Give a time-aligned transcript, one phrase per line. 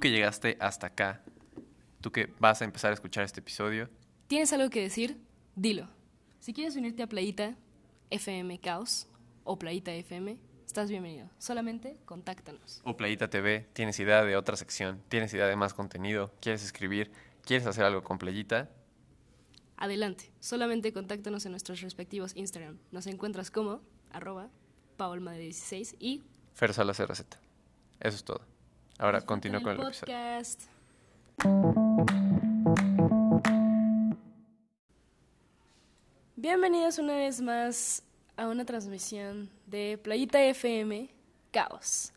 [0.00, 1.22] Tú, que llegaste hasta acá,
[2.00, 3.90] tú que vas a empezar a escuchar este episodio.
[4.28, 5.18] ¿Tienes algo que decir?
[5.54, 5.90] Dilo.
[6.38, 7.54] Si quieres unirte a Playita
[8.08, 9.08] FM Caos
[9.44, 11.28] o Playita FM, estás bienvenido.
[11.36, 12.80] Solamente contáctanos.
[12.84, 17.12] O Playita TV, tienes idea de otra sección, tienes idea de más contenido, quieres escribir,
[17.44, 18.70] quieres hacer algo con Playita.
[19.76, 22.78] Adelante, solamente contáctanos en nuestros respectivos Instagram.
[22.90, 24.48] Nos encuentras como arroba
[24.96, 26.22] paulma16 y
[26.54, 26.70] Fer.
[26.70, 26.86] Eso
[28.00, 28.59] es todo.
[29.00, 30.14] Ahora disfruten continúo con el episodio.
[30.14, 30.62] podcast.
[36.36, 38.02] Bienvenidos una vez más
[38.36, 41.08] a una transmisión de Playita FM
[41.50, 42.12] Caos.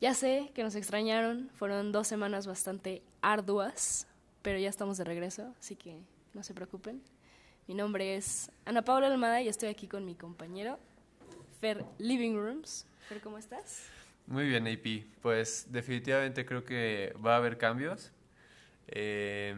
[0.00, 4.06] Ya sé que nos extrañaron, fueron dos semanas bastante arduas,
[4.40, 6.00] pero ya estamos de regreso, así que
[6.32, 7.02] no se preocupen.
[7.66, 10.78] Mi nombre es Ana Paula Almada y estoy aquí con mi compañero
[11.60, 12.86] Fer Living Rooms.
[13.10, 13.90] Fer, ¿cómo estás?
[14.28, 15.06] Muy bien, AP.
[15.22, 18.12] Pues definitivamente creo que va a haber cambios.
[18.86, 19.56] Eh,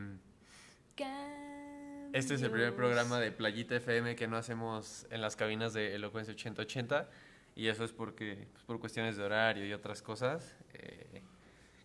[2.13, 2.75] este es el primer Cambios.
[2.75, 7.09] programa de Playita FM que no hacemos en las cabinas de Elocuencia 8080
[7.57, 10.57] y eso es porque pues, por cuestiones de horario y otras cosas.
[10.75, 11.23] eh,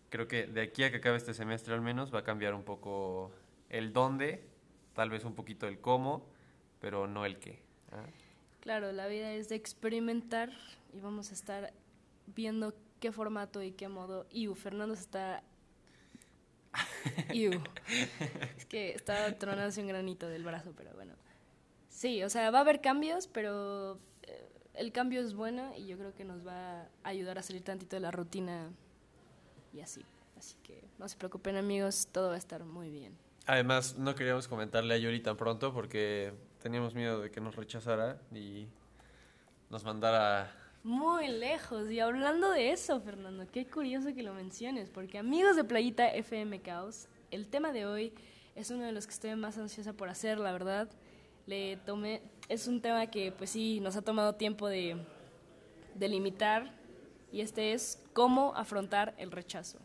[0.08, 2.62] creo que de aquí a que acabe este semestre al menos va a cambiar un
[2.62, 3.32] poco
[3.68, 4.44] el dónde,
[4.94, 6.28] tal vez un poquito el cómo,
[6.80, 7.58] pero no el qué.
[7.90, 8.04] ¿ah?
[8.60, 10.52] Claro, la vida es de experimentar
[10.92, 11.72] y vamos a estar
[12.26, 14.26] viendo qué formato y qué modo.
[14.30, 15.42] Iu, Fernando se está.
[17.32, 17.52] Iu.
[18.56, 21.14] es que estaba tronándose un granito del brazo, pero bueno.
[21.88, 25.96] Sí, o sea, va a haber cambios, pero eh, el cambio es bueno y yo
[25.96, 28.70] creo que nos va a ayudar a salir tantito de la rutina
[29.72, 30.04] y así.
[30.36, 33.16] Así que no se preocupen, amigos, todo va a estar muy bien.
[33.46, 38.20] Además, no queríamos comentarle a Yuri tan pronto porque teníamos miedo de que nos rechazara
[38.34, 38.66] y
[39.70, 40.52] nos mandara...
[40.86, 41.90] Muy lejos.
[41.90, 46.60] Y hablando de eso, Fernando, qué curioso que lo menciones, porque amigos de Playita FM
[46.60, 48.12] Caos, el tema de hoy
[48.54, 50.88] es uno de los que estoy más ansiosa por hacer, la verdad.
[51.46, 54.96] Le tomé, es un tema que pues sí, nos ha tomado tiempo de,
[55.96, 56.70] de limitar
[57.32, 59.80] y este es cómo afrontar el rechazo.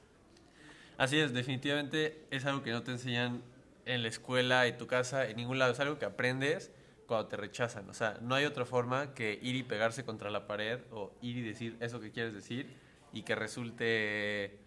[1.00, 3.41] Así es, definitivamente es algo que no te enseñan
[3.85, 5.72] en la escuela, en tu casa, en ningún lado.
[5.72, 6.72] Es algo que aprendes
[7.11, 7.89] cuando te rechazan.
[7.89, 11.35] O sea, no hay otra forma que ir y pegarse contra la pared o ir
[11.35, 12.73] y decir eso que quieres decir
[13.11, 14.57] y que resulte,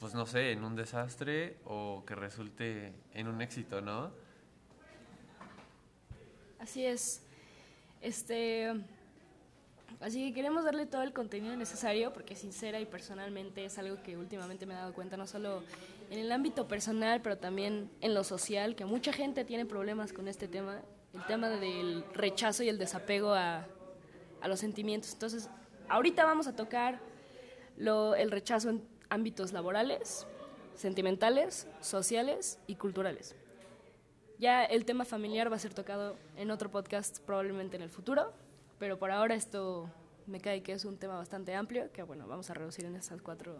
[0.00, 4.12] pues no sé, en un desastre o que resulte en un éxito, ¿no?
[6.58, 7.22] Así es.
[8.00, 8.72] Este.
[10.00, 14.16] Así que queremos darle todo el contenido necesario porque sincera y personalmente es algo que
[14.16, 15.62] últimamente me he dado cuenta, no solo
[16.10, 20.28] en el ámbito personal, pero también en lo social, que mucha gente tiene problemas con
[20.28, 20.80] este tema,
[21.14, 23.66] el tema del rechazo y el desapego a,
[24.40, 25.12] a los sentimientos.
[25.12, 25.48] Entonces,
[25.88, 27.00] ahorita vamos a tocar
[27.76, 30.26] lo, el rechazo en ámbitos laborales,
[30.74, 33.34] sentimentales, sociales y culturales.
[34.38, 38.32] Ya el tema familiar va a ser tocado en otro podcast probablemente en el futuro,
[38.78, 39.88] pero por ahora esto
[40.26, 43.22] me cae que es un tema bastante amplio que bueno, vamos a reducir en estos
[43.22, 43.56] cuatro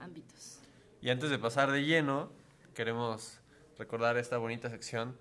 [0.00, 0.60] ámbitos.
[1.02, 2.30] Y antes de pasar de lleno,
[2.74, 3.40] queremos
[3.78, 5.16] recordar esta bonita sección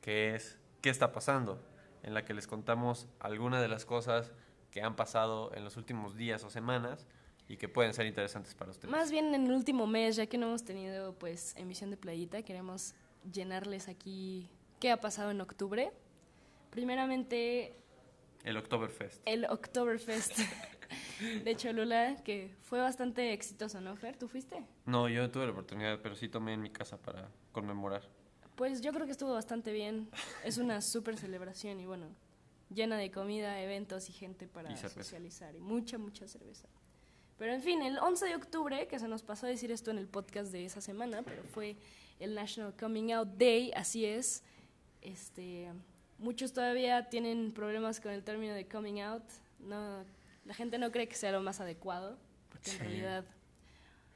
[0.00, 1.60] que es ¿Qué está pasando?
[2.02, 4.32] En la que les contamos algunas de las cosas
[4.70, 7.06] que han pasado en los últimos días o semanas
[7.48, 8.90] y que pueden ser interesantes para ustedes.
[8.90, 12.42] Más bien en el último mes, ya que no hemos tenido pues emisión de playita,
[12.42, 12.94] queremos
[13.32, 14.48] llenarles aquí
[14.80, 15.90] qué ha pasado en octubre.
[16.70, 17.74] Primeramente
[18.44, 19.22] El Oktoberfest.
[19.24, 20.38] el Oktoberfest
[21.44, 24.16] de Cholula, que fue bastante exitoso, ¿no, Fer?
[24.16, 24.62] ¿Tú fuiste?
[24.84, 28.02] No, yo no tuve la oportunidad, pero sí tomé en mi casa para conmemorar.
[28.58, 30.08] Pues yo creo que estuvo bastante bien.
[30.44, 32.06] Es una súper celebración y bueno,
[32.74, 36.66] llena de comida, eventos y gente para Y socializar y mucha, mucha cerveza.
[37.38, 39.98] Pero en fin, el 11 de octubre, que se nos pasó a decir esto en
[39.98, 41.76] el podcast de esa semana, pero fue
[42.18, 44.42] el National Coming Out Day, así es.
[45.02, 45.68] Este,
[46.18, 49.22] muchos todavía tienen problemas con el término de coming out.
[49.60, 50.02] No,
[50.44, 52.18] la gente no cree que sea lo más adecuado,
[52.50, 52.82] porque en Sí.
[52.82, 53.24] realidad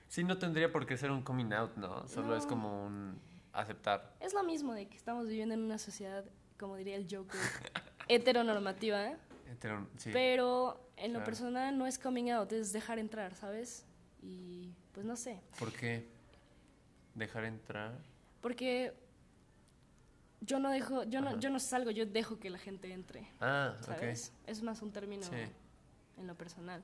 [0.09, 2.07] Sí, no tendría por qué ser un coming out, ¿no?
[2.09, 3.19] Solo es como un
[3.53, 4.15] aceptar.
[4.21, 6.25] Es lo mismo de que estamos viviendo en una sociedad,
[6.59, 7.41] como diría el Joker,
[8.09, 9.17] heteronormativa, ¿eh?
[9.99, 10.11] Sí.
[10.13, 13.85] pero en lo personal no es coming out, es dejar entrar, ¿sabes?
[14.23, 16.09] Y pues no sé, ¿Por qué
[17.15, 17.93] dejar entrar?
[18.41, 18.93] porque
[20.41, 23.77] yo no dejo, yo no, yo no salgo, yo dejo que la gente entre, Ah,
[23.83, 24.33] ¿sabes?
[24.47, 25.37] Es más un término Sí.
[26.19, 26.83] en lo personal.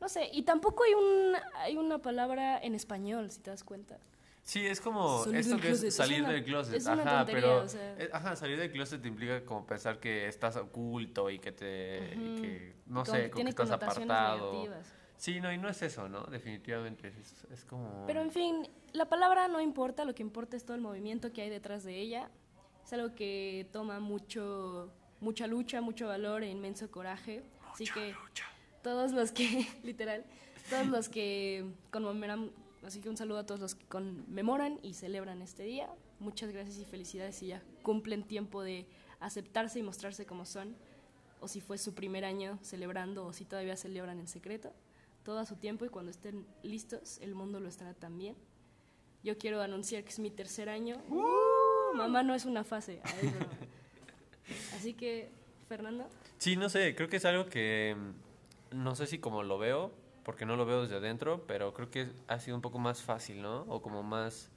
[0.00, 3.98] No sé, y tampoco hay un hay una palabra en español, si te das cuenta.
[4.48, 6.74] Sí, es como Salir esto que es closet, es salir una- del closet.
[6.76, 7.96] es una ajá, tontería, pero o sea.
[8.14, 12.28] ajá, salir del closet te implica como pensar que estás oculto y que te y
[12.32, 12.40] Ujú.
[12.42, 14.52] que no Como sé, que como que estás apartado.
[14.54, 14.94] negativas.
[15.18, 16.22] Sí, no, y no es eso, ¿no?
[16.24, 18.04] Definitivamente, es, es como...
[18.06, 21.42] Pero en fin, la palabra no importa, lo que importa es todo el movimiento que
[21.42, 22.30] hay detrás de ella.
[22.82, 24.90] Es algo que toma mucho,
[25.20, 27.42] mucha lucha, mucho valor e inmenso coraje.
[27.70, 28.14] Así que
[28.82, 30.24] todos los que, literal,
[30.70, 32.50] todos los que conmemoran,
[32.88, 35.88] así que un saludo a todos los que conmemoran y celebran este día.
[36.18, 38.86] Muchas gracias y felicidades y ya cumplen tiempo de
[39.20, 40.76] aceptarse y mostrarse como son,
[41.40, 44.72] o si fue su primer año celebrando o si todavía celebran en secreto
[45.28, 48.34] todo a su tiempo y cuando estén listos, el mundo lo estará también.
[49.22, 50.96] Yo quiero anunciar que es mi tercer año.
[51.10, 51.94] ¡Uh!
[51.94, 53.02] Mamá no es una fase.
[54.74, 55.28] Así que,
[55.68, 56.08] Fernando.
[56.38, 59.92] Sí, no sé, creo que es algo que mm, no sé si como lo veo,
[60.28, 63.40] porque no lo veo desde adentro, pero creo que ha sido un poco más fácil,
[63.40, 63.62] ¿no?
[63.62, 64.50] O como más...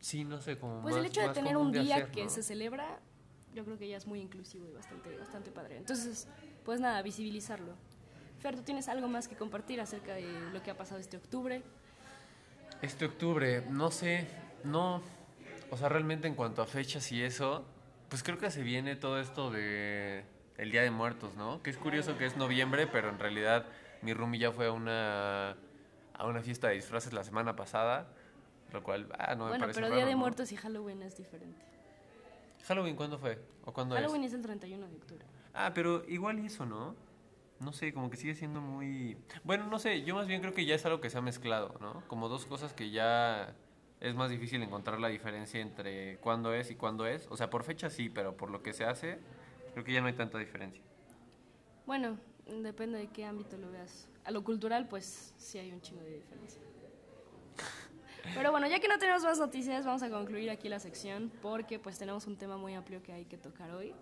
[0.00, 1.04] Sí, no sé, como pues más...
[1.04, 2.30] el hecho de tener un día hacer, que ¿no?
[2.30, 3.00] se celebra,
[3.52, 5.76] yo creo que ya es muy inclusivo y bastante, bastante padre.
[5.76, 6.26] Entonces,
[6.64, 7.74] pues nada, visibilizarlo.
[8.38, 10.24] Fer, ¿tú tienes algo más que compartir acerca de
[10.54, 11.62] lo que ha pasado este octubre?
[12.80, 14.26] Este octubre, no sé,
[14.64, 15.02] no,
[15.70, 17.66] o sea, realmente en cuanto a fechas y eso,
[18.08, 20.24] pues creo que se viene todo esto de
[20.56, 21.62] el Día de Muertos, ¿no?
[21.62, 23.66] Que es curioso que es noviembre, pero en realidad
[24.04, 25.56] mi roomie ya fue a una
[26.14, 28.06] a una fiesta de disfraces la semana pasada,
[28.72, 30.18] lo cual, ah, no me bueno, parece pero raro, Día de ¿no?
[30.18, 31.64] Muertos y Halloween es diferente.
[32.66, 33.38] Halloween ¿cuándo fue?
[33.64, 34.32] ¿O cuándo Halloween es?
[34.32, 35.26] es el 31 de octubre.
[35.52, 36.94] Ah, pero igual eso, ¿no?
[37.60, 39.16] No sé, como que sigue siendo muy...
[39.42, 41.74] Bueno, no sé, yo más bien creo que ya es algo que se ha mezclado,
[41.80, 42.02] ¿no?
[42.08, 43.54] Como dos cosas que ya
[44.00, 47.26] es más difícil encontrar la diferencia entre cuándo es y cuándo es.
[47.30, 49.18] O sea, por fecha sí, pero por lo que se hace,
[49.72, 50.82] creo que ya no hay tanta diferencia.
[51.86, 54.08] Bueno, depende de qué ámbito lo veas.
[54.24, 56.60] A lo cultural, pues sí hay un chingo de diferencia.
[58.34, 61.78] Pero bueno, ya que no tenemos más noticias, vamos a concluir aquí la sección porque
[61.78, 63.94] pues tenemos un tema muy amplio que hay que tocar hoy.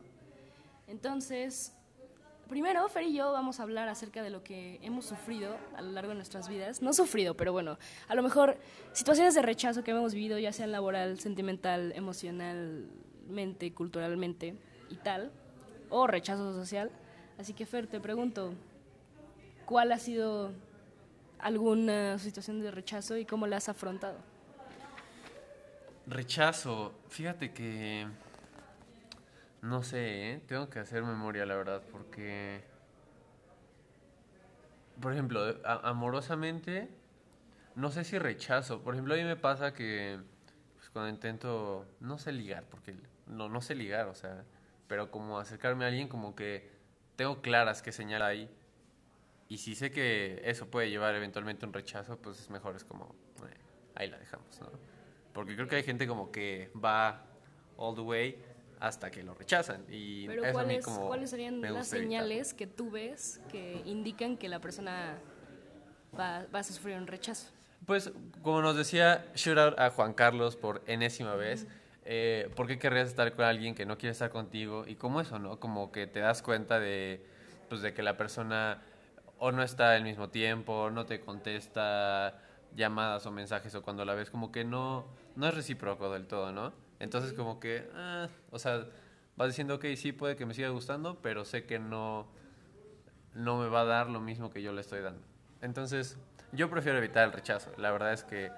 [0.87, 1.73] Entonces,
[2.49, 5.91] primero, Fer y yo vamos a hablar acerca de lo que hemos sufrido a lo
[5.91, 6.83] largo de nuestras vidas.
[6.83, 8.59] No sufrido, pero bueno, a lo mejor
[8.93, 14.57] situaciones de rechazo que hemos vivido, ya sea laboral, sentimental, emocionalmente, culturalmente
[14.89, 15.33] y tal,
[15.91, 16.93] o rechazo social.
[17.39, 18.53] Así que Fer, te pregunto,
[19.67, 20.53] ¿cuál ha sido
[21.39, 24.19] alguna situación de rechazo y cómo la has afrontado?
[26.07, 28.07] Rechazo, fíjate que...
[29.61, 30.43] No sé, ¿eh?
[30.49, 32.65] tengo que hacer memoria, la verdad, porque...
[35.01, 36.89] Por ejemplo, amorosamente,
[37.75, 38.83] no sé si rechazo.
[38.83, 40.21] Por ejemplo, a mí me pasa que
[40.77, 42.95] pues, cuando intento, no sé ligar, porque
[43.27, 44.45] no, no sé ligar, o sea,
[44.87, 46.71] pero como acercarme a alguien, como que
[47.17, 48.49] tengo claras qué señal hay.
[49.49, 52.85] Y si sé que eso puede llevar eventualmente a un rechazo, pues es mejor, es
[52.85, 53.15] como,
[53.47, 53.55] eh,
[53.95, 54.71] ahí la dejamos, ¿no?
[55.33, 57.25] Porque creo que hay gente como que va
[57.77, 58.43] all the way
[58.81, 59.85] hasta que lo rechazan.
[59.89, 62.21] Y Pero eso a mí ¿cuáles, como ¿cuáles serían las gusta evitar.
[62.21, 65.19] señales que tú ves que indican que la persona
[66.19, 67.53] va, va a sufrir un rechazo?
[67.87, 68.13] Pues,
[68.43, 71.67] como nos decía, shout out a Juan Carlos por enésima vez.
[72.05, 74.85] Eh, ¿Por qué querrías estar con alguien que no quiere estar contigo?
[74.87, 75.61] Y como eso, ¿no?
[75.61, 77.25] Como que te das cuenta de,
[77.69, 78.83] pues, de que la persona
[79.39, 82.39] o no está al mismo tiempo, no te contesta
[82.75, 85.05] llamadas o mensajes, o cuando la ves, como que no,
[85.37, 86.73] no es recíproco del todo, ¿no?
[87.01, 88.87] Entonces, como que, ah, o sea,
[89.37, 92.27] vas diciendo, ok, sí, puede que me siga gustando, pero sé que no,
[93.35, 95.23] no me va a dar lo mismo que yo le estoy dando.
[95.61, 96.17] Entonces,
[96.53, 97.73] yo prefiero evitar el rechazo.
[97.79, 98.51] La verdad es que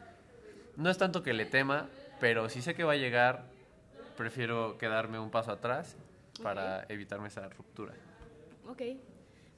[0.76, 1.88] no es tanto que le tema,
[2.24, 3.44] pero si sé que va a llegar,
[4.16, 5.94] prefiero quedarme un paso atrás
[6.42, 7.92] para evitarme esa ruptura.
[8.66, 8.80] Ok,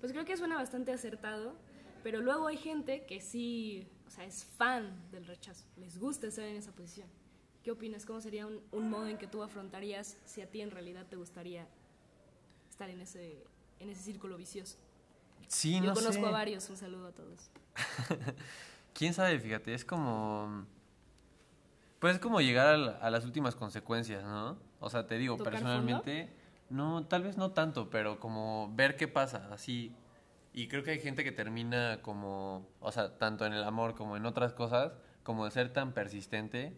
[0.00, 1.54] pues creo que suena bastante acertado,
[2.02, 6.44] pero luego hay gente que sí, o sea, es fan del rechazo, les gusta estar
[6.44, 7.08] en esa posición.
[7.62, 8.04] ¿Qué opinas?
[8.04, 11.14] ¿Cómo sería un, un modo en que tú afrontarías si a ti en realidad te
[11.14, 11.68] gustaría
[12.68, 13.44] estar en ese,
[13.78, 14.76] en ese círculo vicioso?
[15.46, 16.28] Sí, Yo no conozco sé.
[16.28, 17.49] a varios, un saludo a todos.
[18.92, 19.38] ¿Quién sabe?
[19.38, 20.66] Fíjate, es como...
[21.98, 24.58] Pues es como llegar a, la- a las últimas consecuencias, ¿no?
[24.80, 26.28] O sea, te digo, ¿Tocar personalmente,
[26.68, 29.94] no, tal vez no tanto, pero como ver qué pasa, así.
[30.52, 34.16] Y creo que hay gente que termina como, o sea, tanto en el amor como
[34.16, 36.76] en otras cosas, como de ser tan persistente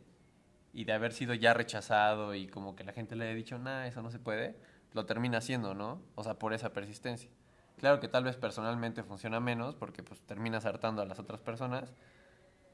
[0.73, 3.87] y de haber sido ya rechazado y como que la gente le haya dicho, nah,
[3.87, 4.57] eso no se puede,
[4.93, 6.01] lo termina haciendo, ¿no?
[6.15, 7.31] O sea, por esa persistencia.
[7.79, 11.93] Claro que tal vez personalmente funciona menos porque pues terminas hartando a las otras personas,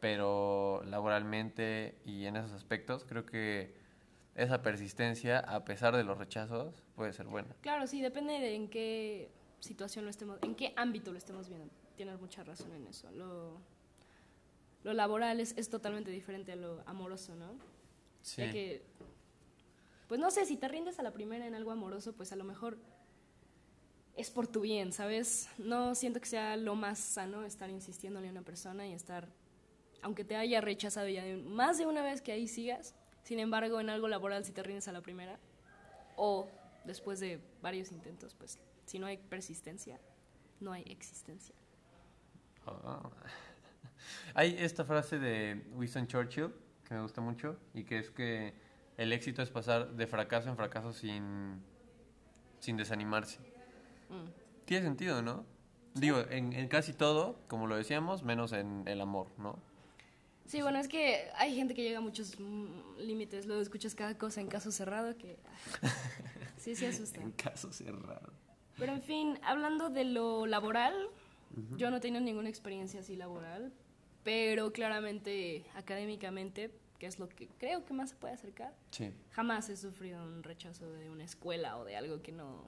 [0.04, 3.72] pero laboralmente y en esos aspectos creo que
[4.34, 7.56] esa persistencia, a pesar de los rechazos, puede ser buena.
[7.62, 9.30] Claro, sí, depende de en qué
[9.60, 11.70] situación lo estemos, en qué ámbito lo estemos viendo.
[11.96, 13.10] Tienes mucha razón en eso.
[13.12, 13.62] Lo,
[14.82, 17.54] lo laboral es, es totalmente diferente a lo amoroso, ¿no?
[18.36, 18.82] Ya que,
[20.06, 22.44] pues no sé, si te rindes a la primera en algo amoroso, pues a lo
[22.44, 22.76] mejor
[24.16, 25.48] es por tu bien, ¿sabes?
[25.56, 29.30] No siento que sea lo más sano estar insistiéndole a una persona y estar,
[30.02, 33.80] aunque te haya rechazado ya de- más de una vez que ahí sigas, sin embargo,
[33.80, 35.38] en algo laboral si te rindes a la primera
[36.16, 36.48] o
[36.84, 39.98] después de varios intentos, pues si no hay persistencia,
[40.60, 41.54] no hay existencia.
[42.66, 43.00] Ah.
[44.34, 46.52] Hay esta frase de Winston Churchill
[46.86, 48.52] que me gusta mucho y que es que
[48.98, 51.62] el éxito es pasar de fracaso en fracaso sin,
[52.60, 53.38] sin desanimarse.
[54.10, 54.64] Mm.
[54.66, 55.46] Tiene sentido, ¿no?
[55.94, 59.58] Digo, en, en casi todo, como lo decíamos, menos en el amor, ¿no?
[60.46, 64.16] Sí, bueno, es que hay gente que llega a muchos mm, límites, luego escuchas cada
[64.18, 65.38] cosa en caso cerrado que
[66.58, 67.20] sí, sí asusta.
[67.22, 68.32] En caso cerrado.
[68.78, 70.94] Pero en fin, hablando de lo laboral,
[71.76, 73.72] yo no he tenido ninguna experiencia así laboral,
[74.24, 79.12] pero claramente académicamente, que es lo que creo que más se puede acercar, Sí.
[79.30, 82.64] jamás he sufrido un rechazo de una escuela o de algo que no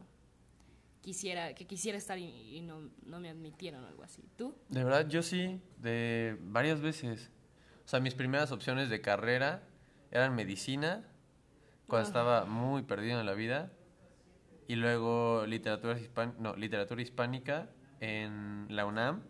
[1.03, 4.23] quisiera, que quisiera estar y, y no, no me admitieron o algo así.
[4.37, 4.55] ¿Tú?
[4.69, 7.31] De verdad, yo sí, de varias veces.
[7.87, 9.63] O sea, mis primeras opciones de carrera
[10.11, 11.05] eran medicina,
[11.87, 13.71] cuando estaba muy perdido en la vida,
[14.67, 19.23] y luego literatura, hispan no, literatura hispánica en la UNAM,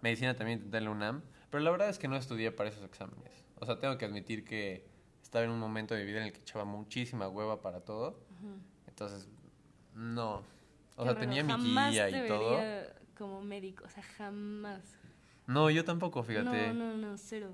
[0.00, 2.82] medicina también intenté en la UNAM, pero la verdad es que no estudié para esos
[2.84, 3.44] exámenes.
[3.56, 4.88] O sea, tengo que admitir que
[5.22, 8.24] estaba en un momento de mi vida en el que echaba muchísima hueva para todo,
[8.86, 9.28] entonces,
[9.94, 10.42] no.
[10.96, 11.52] O sea, tenía mi
[11.90, 12.58] guía te y todo.
[13.18, 14.80] como médico, o sea, jamás.
[15.46, 16.72] No, yo tampoco, fíjate.
[16.72, 17.52] No, no, no, cero.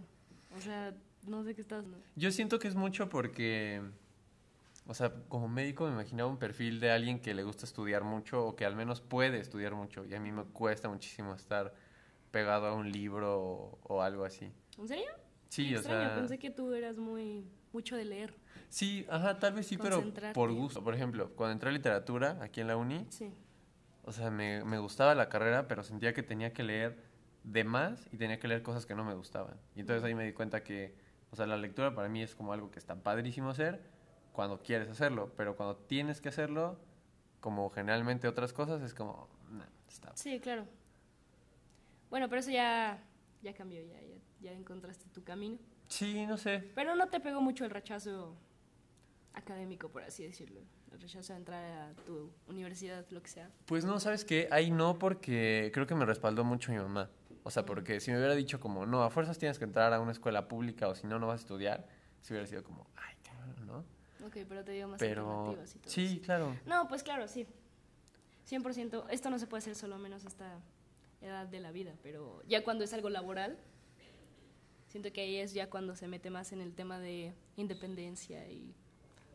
[0.56, 0.94] O sea,
[1.26, 1.84] no sé qué estás...
[1.84, 1.96] no.
[2.16, 3.82] Yo siento que es mucho porque,
[4.86, 8.44] o sea, como médico me imaginaba un perfil de alguien que le gusta estudiar mucho
[8.46, 11.74] o que al menos puede estudiar mucho y a mí me cuesta muchísimo estar
[12.30, 14.50] pegado a un libro o, o algo así.
[14.78, 15.10] ¿En serio?
[15.48, 17.44] Sí, Qué o extraño, sea, pensé que tú eras muy...
[17.72, 18.34] mucho de leer.
[18.68, 20.02] sí, ajá, tal vez sí, pero
[20.34, 20.82] por gusto.
[20.82, 23.32] Por ejemplo, cuando entré a literatura aquí en la uni, Sí.
[24.04, 26.98] o sea, me, me gustaba la carrera, pero sentía que tenía que leer
[27.46, 29.56] de más y tenía que leer cosas que no me gustaban.
[29.74, 30.94] Y entonces ahí me di cuenta que,
[31.30, 33.80] o sea, la lectura para mí es como algo que está padrísimo hacer
[34.32, 36.78] cuando quieres hacerlo, pero cuando tienes que hacerlo,
[37.40, 40.14] como generalmente otras cosas, es como, nah, está.
[40.14, 40.66] Sí, claro.
[42.10, 43.02] Bueno, pero eso ya,
[43.42, 45.58] ya cambió, ya, ya, ya encontraste tu camino.
[45.88, 46.70] Sí, no sé.
[46.74, 48.36] Pero no te pegó mucho el rechazo
[49.32, 50.60] académico, por así decirlo.
[50.92, 53.50] El rechazo de entrar a tu universidad, lo que sea.
[53.66, 54.48] Pues no, ¿sabes qué?
[54.50, 57.08] Ahí no, porque creo que me respaldó mucho mi mamá.
[57.46, 60.00] O sea, porque si me hubiera dicho como, no, a fuerzas tienes que entrar a
[60.00, 61.86] una escuela pública o si no, no vas a estudiar,
[62.20, 64.26] si hubiera sido como, ay, cabrón, ¿no?
[64.26, 66.24] Ok, pero te dio más Pero alternativas y todo sí, eso.
[66.24, 66.56] claro.
[66.66, 67.46] No, pues claro, sí.
[68.50, 69.04] 100%.
[69.10, 70.58] Esto no se puede hacer solo menos esta
[71.20, 73.56] edad de la vida, pero ya cuando es algo laboral,
[74.88, 78.74] siento que ahí es ya cuando se mete más en el tema de independencia y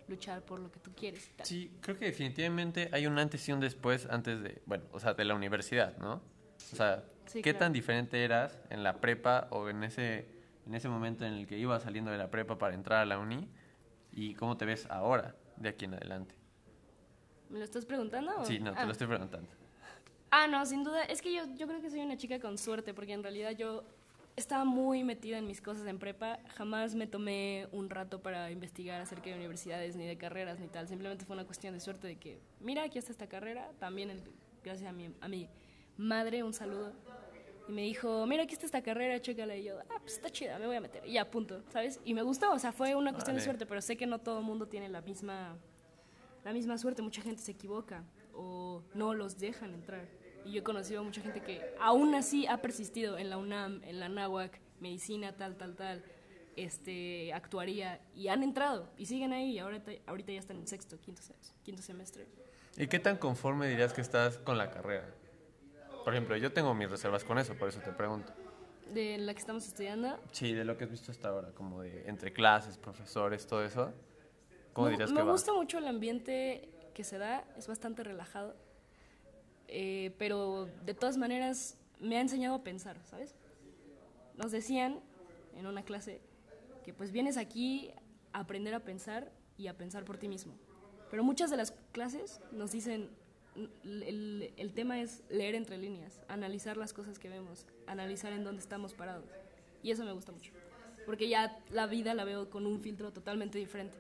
[0.10, 1.46] luchar por lo que tú quieres y tal.
[1.48, 5.13] Sí, creo que definitivamente hay un antes y un después antes de, bueno, o sea,
[5.13, 6.15] de la universidad, ¿no?
[6.74, 7.60] O sea, Sí, ¿qué claro.
[7.66, 10.25] tan diferente eras en la prepa o en ese,
[10.66, 13.18] en ese momento en el que ibas saliendo de la prepa para entrar a la
[13.20, 13.48] uni?
[14.12, 16.36] ¿Y cómo te ves ahora, de aquí en adelante?
[17.50, 18.32] ¿Me lo estás preguntando?
[18.40, 18.46] o?
[18.46, 18.86] Sí, no, te Ah.
[18.86, 19.50] lo estoy preguntando.
[20.32, 21.04] Ah, no, sin duda.
[21.04, 23.84] Es que yo, yo creo que soy una chica con suerte, porque en realidad yo
[24.38, 26.40] estaba muy metida en mis cosas en prepa.
[26.56, 30.88] Jamás me tomé un rato para investigar acerca de universidades, ni de carreras, ni tal.
[30.88, 33.70] Simplemente fue una cuestión de suerte de que, mira, aquí está esta carrera.
[33.80, 34.22] También, el-
[34.63, 35.50] gracias a mi, a mi
[36.01, 36.93] madre, un saludo.
[37.67, 39.55] Y me dijo, mira, aquí está esta carrera, chécala.
[39.55, 41.05] Y yo, ah, pues está chida, me voy a meter.
[41.05, 42.00] Y ya, punto, ¿sabes?
[42.03, 44.39] Y me gustó, o sea, fue una cuestión de suerte, pero sé que no todo
[44.39, 45.58] el mundo tiene la misma
[46.43, 48.03] la misma suerte, mucha gente se equivoca
[48.34, 50.08] o no los dejan entrar.
[50.46, 53.81] Y yo he conocido a mucha gente que aún así ha persistido en la UNAM,
[53.84, 56.03] en la NAWAC, medicina, tal, tal, tal,
[56.55, 61.00] este, actuaría, y han entrado y siguen ahí y ahorita, ahorita ya están en sexto,
[61.00, 61.22] quinto,
[61.63, 62.27] quinto semestre.
[62.75, 65.13] ¿Y qué tan conforme dirías que estás con la carrera?
[66.03, 68.34] Por ejemplo, yo tengo mis reservas con eso, por eso te pregunto.
[68.93, 72.08] De la que estamos estudiando, Sí, de lo que has visto hasta ahora, como de
[72.10, 73.93] entre clases, profesores, todo eso.
[74.74, 75.31] ¿Cómo me, dirías me que va?
[75.31, 78.55] gusta mucho el ambiente que se da, es bastante relajado,
[79.67, 83.36] eh, pero de todas maneras me ha enseñado a pensar, ¿sabes?
[84.36, 85.00] Nos decían
[85.55, 86.20] en una clase
[86.84, 87.91] que pues vienes aquí
[88.34, 90.53] a aprender a pensar y a pensar por ti mismo.
[91.10, 93.10] Pero muchas de las clases nos dicen,
[93.55, 98.62] el, el- tema es leer entre líneas, analizar las cosas que vemos, analizar en dónde
[98.62, 99.25] estamos parados.
[99.84, 100.51] Y eso me gusta mucho,
[101.05, 103.98] porque ya la vida la veo con un filtro totalmente diferente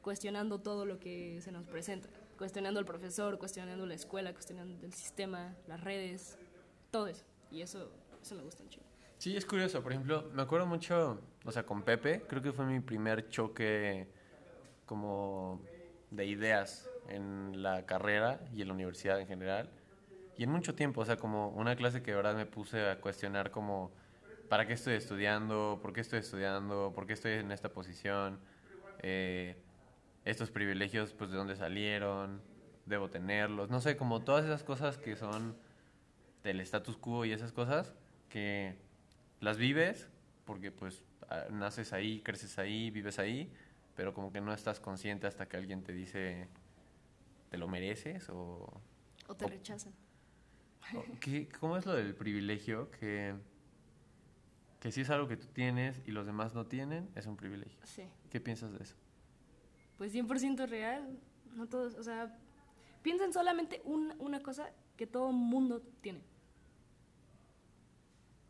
[0.00, 4.92] cuestionando todo lo que se nos presenta, cuestionando al profesor, cuestionando la escuela, cuestionando el
[4.92, 6.36] sistema, las redes,
[6.90, 7.24] todo eso.
[7.52, 7.88] Y eso,
[8.20, 8.84] eso me gusta chingo.
[9.18, 9.80] Sí, es curioso.
[9.80, 14.08] Por ejemplo, me acuerdo mucho, o sea, con Pepe, creo que fue mi primer choque
[14.86, 15.60] como
[16.10, 19.70] de ideas en la carrera y en la universidad en general.
[20.36, 23.00] y en mucho tiempo, o sea, como una clase que de verdad me puse a
[23.00, 23.92] cuestionar como,
[24.48, 25.78] ¿para qué estoy estudiando?
[25.82, 26.92] ¿Por qué estoy estudiando?
[26.94, 28.40] ¿Por qué estoy en esta posición?
[29.00, 29.62] Eh,
[30.24, 32.42] estos privilegios, pues, ¿de dónde salieron?
[32.86, 33.70] ¿Debo tenerlos?
[33.70, 35.56] No sé, como todas esas cosas que son
[36.42, 37.94] del status quo y esas cosas
[38.28, 38.78] que
[39.40, 40.10] las vives
[40.44, 43.52] porque, pues, ah, naces ahí, creces ahí, vives ahí,
[43.94, 46.48] pero como que no estás consciente hasta que alguien te dice,
[47.52, 48.30] ¿te lo mereces?
[48.30, 48.80] O,
[49.28, 49.92] O te O- rechazan.
[50.96, 52.90] o ¿qué- ¿Cómo es lo del privilegio?
[52.90, 53.34] Que,
[54.80, 57.78] que si es algo que tú tienes y los demás no tienen, es un privilegio.
[57.84, 58.04] Sí.
[58.30, 58.96] ¿Qué piensas de eso?
[59.98, 61.18] Pues 100% real.
[61.54, 62.34] No todos, o sea,
[63.02, 66.22] piensen solamente un- una cosa que todo mundo tiene.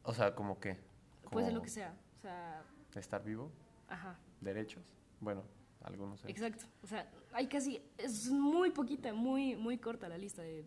[0.04, 0.75] O sea, ¿como qué?
[0.75, 1.92] Ser Como lo que sea.
[2.18, 2.62] O sea,
[2.94, 3.50] Estar vivo,
[3.88, 4.16] ajá.
[4.40, 4.94] derechos.
[5.21, 5.42] Bueno,
[5.84, 6.20] algunos.
[6.20, 6.26] sí.
[6.28, 6.64] Exacto.
[6.82, 7.80] O sea, hay casi.
[7.98, 10.64] Es muy poquita, muy, muy corta la lista de,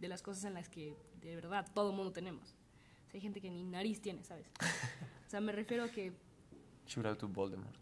[0.00, 2.50] de las cosas en las que de verdad todo mundo tenemos.
[3.06, 4.46] O sea, hay gente que ni nariz tiene, ¿sabes?
[5.26, 6.12] O sea, me refiero a que
[6.86, 7.74] Shout out to Voldemort.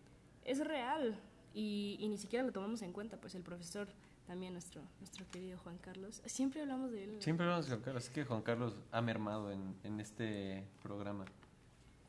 [0.45, 1.19] es real
[1.55, 3.17] y, y ni siquiera lo tomamos en cuenta.
[3.17, 3.89] Pues el profesor,
[4.27, 7.23] también nuestro, nuestro querido Juan Carlos, siempre hablamos de él.
[7.23, 8.05] Siempre hablamos de Juan Carlos.
[8.05, 11.25] Es que Juan Carlos ha mermado en, en este programa.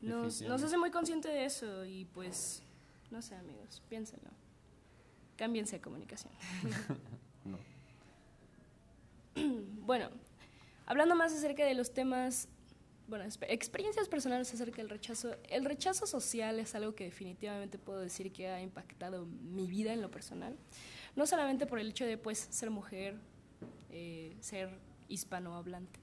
[0.00, 2.62] Nos, nos hace muy consciente de eso y pues,
[3.10, 4.30] no sé amigos, piénsenlo.
[5.36, 6.32] Cámbiense a comunicación.
[7.44, 7.58] No.
[9.84, 10.10] Bueno,
[10.86, 12.48] hablando más acerca de los temas,
[13.08, 15.34] bueno, exp- experiencias personales acerca del rechazo.
[15.48, 20.00] El rechazo social es algo que definitivamente puedo decir que ha impactado mi vida en
[20.02, 20.56] lo personal.
[21.16, 23.16] No solamente por el hecho de pues ser mujer,
[23.90, 24.70] eh, ser
[25.08, 25.98] hispanohablante,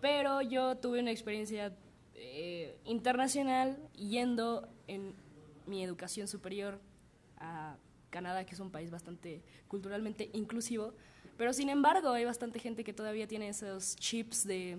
[0.00, 1.76] pero yo tuve una experiencia
[2.14, 5.14] eh, internacional yendo en
[5.66, 6.80] mi educación superior
[7.36, 7.76] a
[8.10, 10.94] Canadá, que es un país bastante culturalmente inclusivo,
[11.36, 14.78] pero sin embargo hay bastante gente que todavía tiene esos chips de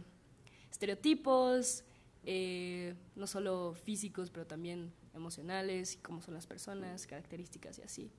[0.69, 1.83] estereotipos,
[2.23, 8.11] eh, no solo físicos, pero también emocionales, y cómo son las personas, características y así.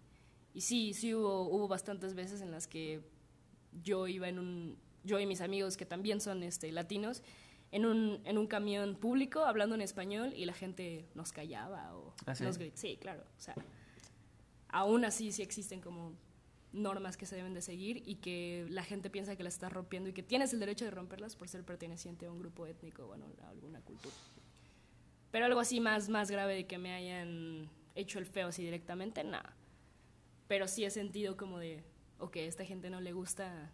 [0.54, 3.00] Y sí, sí hubo, hubo bastantes veces en las que
[3.82, 7.22] yo iba en un, yo y mis amigos que también son este, latinos,
[7.70, 12.14] en un, en un camión público hablando en español y la gente nos callaba o
[12.26, 12.44] ¿Ah, sí?
[12.44, 12.80] nos gritaba.
[12.80, 13.22] Sí, claro.
[13.22, 13.54] O sea,
[14.72, 16.12] aún así sí existen como
[16.72, 20.08] normas que se deben de seguir y que la gente piensa que las estás rompiendo
[20.08, 23.26] y que tienes el derecho de romperlas por ser perteneciente a un grupo étnico bueno,
[23.42, 24.14] a alguna cultura.
[25.30, 29.22] Pero algo así más, más grave de que me hayan hecho el feo así directamente,
[29.22, 29.54] nada.
[30.48, 31.84] Pero sí he sentido como de,
[32.18, 33.70] ok, a esta gente no le gusta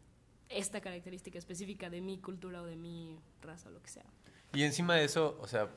[0.49, 4.07] esta característica específica de mi cultura o de mi raza o lo que sea.
[4.55, 5.69] Y encima de eso, o sea,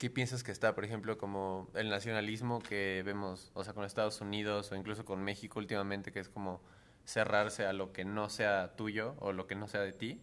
[0.00, 4.18] ¿qué piensas que está, por ejemplo, como el nacionalismo que vemos, o sea, con Estados
[4.22, 6.62] Unidos o incluso con México últimamente, que es como
[7.04, 10.22] cerrarse a lo que no sea tuyo o lo que no sea de ti?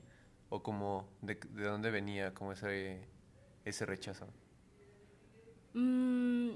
[0.49, 3.07] ¿O como de, de dónde venía como ese,
[3.65, 4.27] ese rechazo?
[5.75, 6.55] Mm,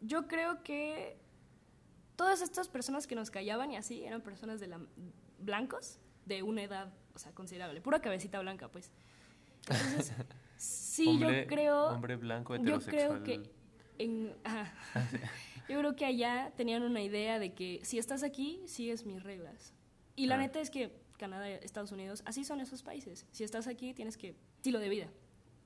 [0.00, 1.20] yo creo que
[2.16, 4.80] todas estas personas que nos callaban y así eran personas de la,
[5.38, 7.80] blancos de una edad, o sea, considerable.
[7.80, 8.90] Pura cabecita blanca, pues.
[9.68, 10.12] Entonces,
[10.92, 11.86] sí, hombre, yo creo...
[11.88, 13.22] Hombre blanco Yo heterosexual.
[13.22, 13.50] creo que
[13.98, 14.72] en, ajá.
[15.68, 19.72] yo creo que allá tenían una idea de que si estás aquí, sigues mis reglas.
[20.16, 20.38] Y la Ah.
[20.38, 23.26] neta es que Canadá, Estados Unidos, así son esos países.
[23.30, 25.08] Si estás aquí, tienes que estilo de vida.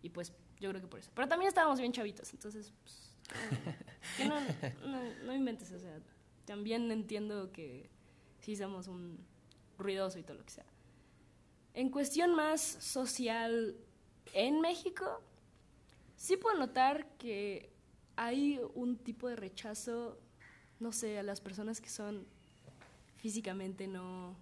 [0.03, 1.11] Y pues yo creo que por eso.
[1.15, 3.17] Pero también estábamos bien chavitos, entonces pues,
[4.29, 4.41] no,
[4.87, 5.99] no, no inventes, o sea,
[6.45, 7.89] también entiendo que
[8.41, 9.19] sí somos un
[9.79, 10.67] ruidoso y todo lo que sea.
[11.75, 13.77] En cuestión más social
[14.33, 15.23] en México,
[16.17, 17.71] sí puedo notar que
[18.17, 20.19] hay un tipo de rechazo,
[20.81, 22.27] no sé, a las personas que son
[23.17, 24.35] físicamente no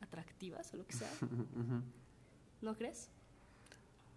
[0.00, 1.10] atractivas o lo que sea.
[2.62, 3.10] ¿No crees?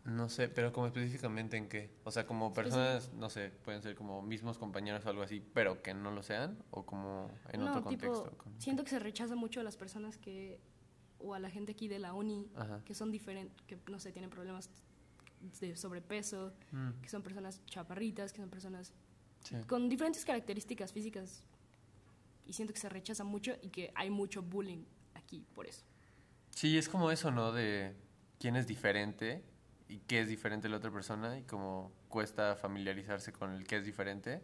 [0.05, 1.89] No sé, pero como específicamente en qué?
[2.03, 5.81] O sea, como personas, no sé, pueden ser como mismos compañeros o algo así, pero
[5.81, 8.51] que no lo sean, o como en no, otro tipo, contexto.
[8.57, 10.59] siento que se rechaza mucho a las personas que,
[11.19, 12.81] o a la gente aquí de la uni, Ajá.
[12.83, 14.69] que son diferentes, que no sé, tienen problemas
[15.59, 18.93] de sobrepeso, Mm, que son personas chaparritas, que son personas
[19.43, 19.55] sí.
[19.67, 21.43] con diferentes características físicas.
[22.45, 25.83] Y siento que se rechaza mucho y que hay mucho bullying aquí por eso.
[26.51, 27.51] Sí, es como eso, ¿no?
[27.51, 27.95] De
[28.39, 29.43] quién es diferente
[29.87, 33.77] y qué es diferente de la otra persona y como cuesta familiarizarse con el que
[33.77, 34.41] es diferente.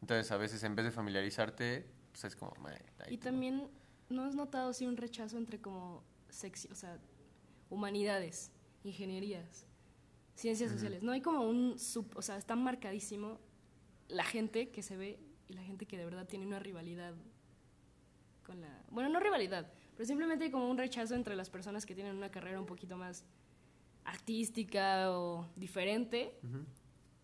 [0.00, 2.52] Entonces, a veces en vez de familiarizarte, pues es como...
[2.62, 3.24] "Meh, ahí Y tú".
[3.24, 3.68] también,
[4.08, 6.98] ¿no has notado así un rechazo entre como sexy, o sea,
[7.68, 8.50] humanidades,
[8.84, 9.66] ingenierías,
[10.40, 11.02] ciencias sociales?
[11.02, 13.38] No hay como un sub, o sea, está marcadísimo
[14.08, 17.14] la gente que se ve y la gente que de verdad tiene una rivalidad
[18.44, 21.94] con la, bueno, no rivalidad, pero simplemente hay como un rechazo entre las personas que
[21.94, 23.24] tienen una carrera un poquito más
[24.04, 26.38] artística o diferente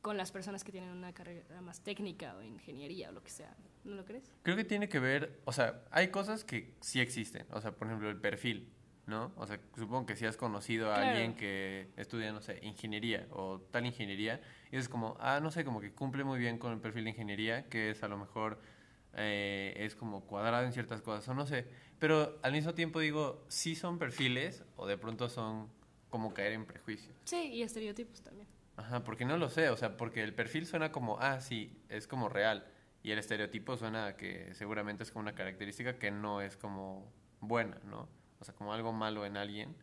[0.02, 3.56] con las personas que tienen una carrera más técnica o ingeniería o lo que sea.
[3.84, 4.30] ¿No lo crees?
[4.42, 7.86] Creo que tiene que ver, o sea, hay cosas que sí existen, o sea, por
[7.86, 8.68] ejemplo, el perfil,
[9.06, 9.32] ¿no?
[9.36, 13.60] O sea, supongo que si has conocido a alguien que estudia, no sé, ingeniería o
[13.70, 14.40] tal ingeniería,
[14.72, 17.10] y es como, ah, no sé, como que cumple muy bien con el perfil de
[17.10, 18.60] ingeniería, que es a lo mejor,
[19.14, 21.66] eh, es como cuadrado en ciertas cosas, o no sé,
[21.98, 25.70] pero al mismo tiempo digo, sí son perfiles o de pronto son
[26.10, 27.16] como caer en prejuicios.
[27.24, 28.48] Sí, y estereotipos también.
[28.76, 32.08] Ajá, porque no lo sé, o sea, porque el perfil suena como, ah, sí, es
[32.08, 32.66] como real,
[33.04, 37.10] y el estereotipo suena a que seguramente es como una característica que no es como
[37.40, 38.08] buena, ¿no?
[38.40, 39.74] O sea, como algo malo en alguien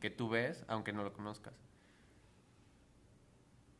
[0.00, 1.54] que tú ves aunque no lo conozcas.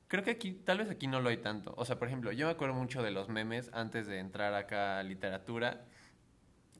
[0.09, 1.73] Creo que aquí, tal vez aquí no lo hay tanto.
[1.77, 4.99] O sea, por ejemplo, yo me acuerdo mucho de los memes antes de entrar acá
[4.99, 5.87] a literatura.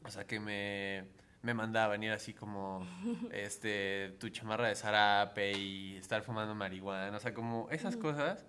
[0.05, 1.07] O sea, que me,
[1.41, 2.87] me mandaba venir así como
[3.33, 7.17] este tu chamarra de zarape y estar fumando marihuana.
[7.17, 8.45] O sea, como esas cosas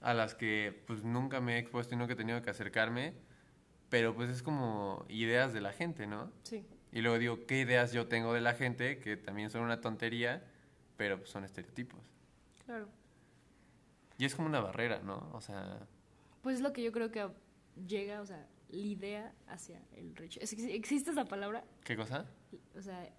[0.00, 3.14] a las que pues nunca me he expuesto y nunca he tenido que acercarme.
[3.88, 6.30] Pero pues es como ideas de la gente, ¿no?
[6.44, 6.64] Sí.
[6.94, 10.44] Y luego digo, ¿qué ideas yo tengo de la gente que también son una tontería,
[10.96, 11.98] pero pues, son estereotipos?
[12.64, 12.88] Claro.
[14.16, 15.28] Y es como una barrera, ¿no?
[15.32, 15.88] O sea...
[16.40, 17.28] Pues es lo que yo creo que
[17.88, 20.40] llega, o sea, la idea hacia el rechazo.
[20.68, 21.64] ¿Existe esa palabra?
[21.82, 22.26] ¿Qué cosa?
[22.76, 23.12] O sea,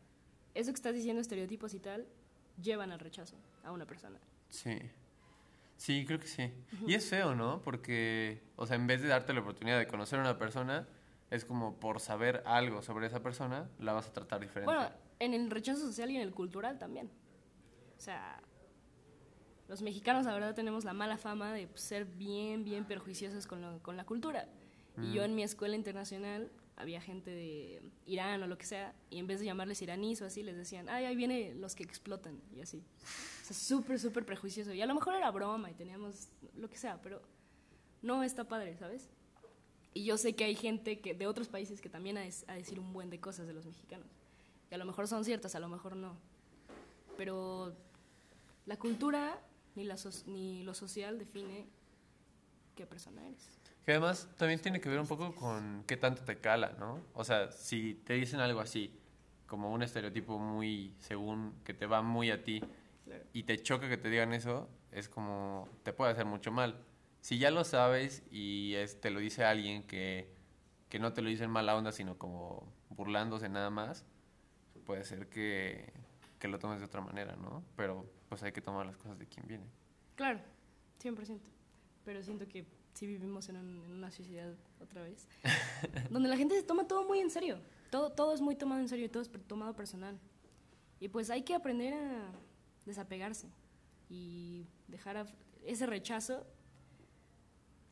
[0.53, 2.07] eso que estás diciendo, estereotipos y tal,
[2.61, 4.21] llevan al rechazo a una persona.
[4.51, 4.79] Sí.
[5.75, 6.49] Sí, creo que sí.
[6.87, 7.61] Y es feo, ¿no?
[7.61, 10.87] Porque, o sea, en vez de darte la oportunidad de conocer a una persona,
[11.35, 14.73] es como por saber algo sobre esa persona, la vas a tratar diferente.
[14.73, 17.09] Bueno, en el rechazo social y en el cultural también.
[17.97, 18.41] O sea,
[19.67, 23.97] los mexicanos, la verdad, tenemos la mala fama de ser bien, bien perjuiciosos con, con
[23.97, 24.47] la cultura.
[25.01, 29.19] Y yo en mi escuela internacional había gente de Irán o lo que sea, y
[29.19, 32.41] en vez de llamarles iraníes o así, les decían, ay, ahí vienen los que explotan,
[32.53, 32.83] y así.
[33.41, 34.73] O sea, súper, súper prejuicioso.
[34.73, 37.21] Y a lo mejor era broma y teníamos lo que sea, pero
[38.01, 39.09] no está padre, ¿sabes?
[39.95, 42.81] Y yo sé que hay gente que, de otros países que también ha a decir
[42.81, 44.07] un buen de cosas de los mexicanos.
[44.67, 46.17] Que a lo mejor son ciertas, a lo mejor no.
[47.15, 47.73] Pero
[48.65, 49.39] la cultura
[49.73, 49.95] ni, la
[50.27, 51.65] ni lo social define
[52.75, 53.57] qué persona eres.
[53.85, 56.99] Que además también tiene que ver un poco con qué tanto te cala, ¿no?
[57.13, 58.91] O sea, si te dicen algo así,
[59.47, 62.61] como un estereotipo muy, según, que te va muy a ti,
[63.31, 66.83] y te choca que te digan eso, es como, te puede hacer mucho mal
[67.25, 70.29] si ya lo sabes y te lo dice alguien que,
[70.89, 74.05] que no te lo dice en mala onda, sino como burlándose nada más,
[74.85, 75.91] puede ser que,
[76.37, 77.63] que lo tomes de otra manera, ¿no?
[77.75, 79.65] Pero pues hay que tomar las cosas de quien viene.
[80.13, 80.39] Claro,
[81.01, 81.39] 100%.
[82.03, 85.27] Pero siento que sí vivimos en, en una sociedad otra vez,
[86.11, 87.57] donde la gente se toma todo muy en serio.
[87.89, 90.19] Todo, todo es muy tomado en serio y todo es tomado personal.
[90.99, 92.31] Y pues hay que aprender a
[92.85, 93.49] desapegarse
[94.09, 95.25] y dejar
[95.63, 96.45] ese rechazo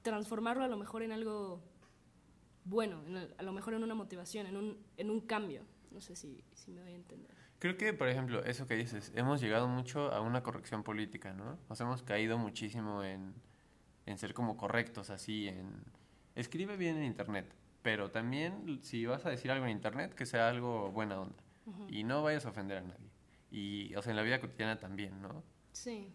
[0.03, 1.61] transformarlo a lo mejor en algo
[2.65, 3.03] bueno,
[3.37, 5.65] a lo mejor en una motivación, en un, en un cambio.
[5.91, 7.31] No sé si, si me voy a entender.
[7.59, 11.57] Creo que, por ejemplo, eso que dices, hemos llegado mucho a una corrección política, ¿no?
[11.69, 13.33] Nos hemos caído muchísimo en,
[14.05, 15.71] en ser como correctos, así, en...
[16.35, 20.49] Escribe bien en Internet, pero también si vas a decir algo en Internet, que sea
[20.49, 21.43] algo buena onda.
[21.87, 23.09] Y no vayas a ofender a nadie.
[23.49, 25.43] Y, o sea, en la vida cotidiana también, ¿no?
[25.71, 26.11] Sí.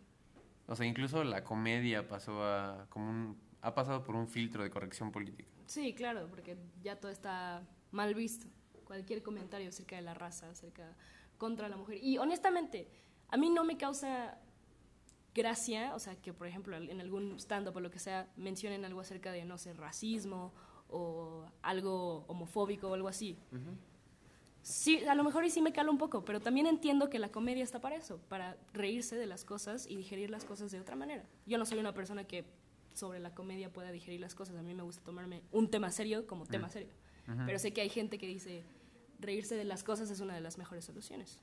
[0.67, 4.71] O sea, incluso la comedia pasó a como un ha pasado por un filtro de
[4.71, 5.51] corrección política.
[5.67, 8.47] Sí, claro, porque ya todo está mal visto.
[8.85, 10.97] Cualquier comentario acerca de la raza, acerca
[11.37, 11.99] contra la mujer.
[12.03, 12.89] Y honestamente,
[13.29, 14.39] a mí no me causa
[15.35, 19.01] gracia, o sea, que por ejemplo en algún stand-up o lo que sea mencionen algo
[19.01, 20.53] acerca de, no sé, racismo
[20.89, 23.39] o algo homofóbico o algo así.
[24.63, 27.31] Sí, a lo mejor y sí me cala un poco, pero también entiendo que la
[27.31, 30.97] comedia está para eso, para reírse de las cosas y digerir las cosas de otra
[30.97, 31.25] manera.
[31.47, 32.45] Yo no soy una persona que
[32.95, 34.57] sobre la comedia pueda digerir las cosas.
[34.57, 36.91] A mí me gusta tomarme un tema serio como tema serio.
[37.45, 38.65] Pero sé que hay gente que dice,
[39.21, 41.43] reírse de las cosas es una de las mejores soluciones.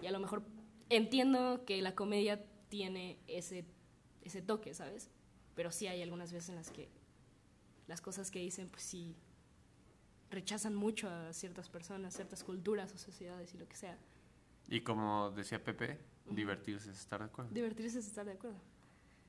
[0.00, 0.44] Y a lo mejor
[0.88, 3.64] entiendo que la comedia tiene ese,
[4.22, 5.10] ese toque, ¿sabes?
[5.56, 6.88] Pero sí hay algunas veces en las que
[7.88, 9.16] las cosas que dicen, pues sí,
[10.30, 13.98] rechazan mucho a ciertas personas, ciertas culturas o sociedades y lo que sea.
[14.68, 17.52] Y como decía Pepe, divertirse es estar de acuerdo.
[17.52, 18.58] Divertirse es estar de acuerdo.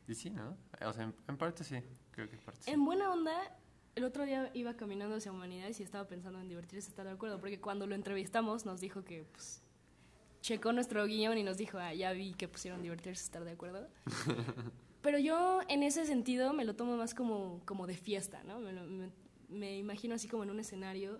[0.07, 0.57] Y sí, ¿no?
[0.85, 1.75] O sea, en, parte sí,
[2.11, 3.33] creo que en parte En buena onda,
[3.95, 7.39] el otro día iba caminando hacia Humanidades y estaba pensando en divertirse, estar de acuerdo,
[7.39, 9.61] porque cuando lo entrevistamos nos dijo que, pues,
[10.41, 13.87] checó nuestro guion y nos dijo, ah, ya vi que pusieron divertirse, estar de acuerdo.
[15.01, 18.59] Pero yo en ese sentido me lo tomo más como, como de fiesta, ¿no?
[18.59, 19.11] Me,
[19.49, 21.19] me, imagino así como en un escenario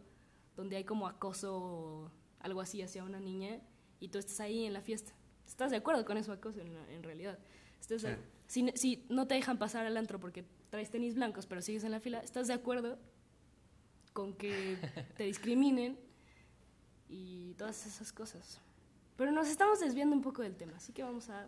[0.56, 3.60] donde hay como acoso o algo así hacia una niña
[4.00, 5.14] y tú estás ahí en la fiesta
[5.52, 7.38] ¿Estás de acuerdo con eso acoso en, en realidad?
[7.82, 8.18] ¿Estás de-
[8.48, 11.92] si, si no te dejan pasar al antro porque traes tenis blancos pero sigues en
[11.92, 12.98] la fila, ¿estás de acuerdo
[14.14, 14.78] con que
[15.18, 15.98] te discriminen
[17.10, 18.62] y todas esas cosas?
[19.18, 21.48] Pero nos estamos desviando un poco del tema, así que vamos a...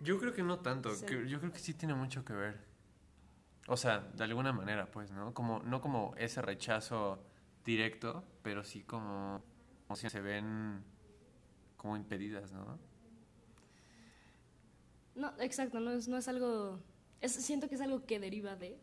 [0.00, 0.90] Yo creo que no tanto,
[1.26, 2.60] yo creo que sí tiene mucho que ver.
[3.68, 5.32] O sea, de alguna manera, pues, ¿no?
[5.32, 7.22] Como, no como ese rechazo
[7.64, 9.42] directo, pero sí como,
[9.86, 10.82] como si se ven
[11.76, 12.78] como impedidas, ¿no?
[15.14, 16.80] No, exacto, no es, no es algo...
[17.20, 18.78] es- siento que es algo que deriva de...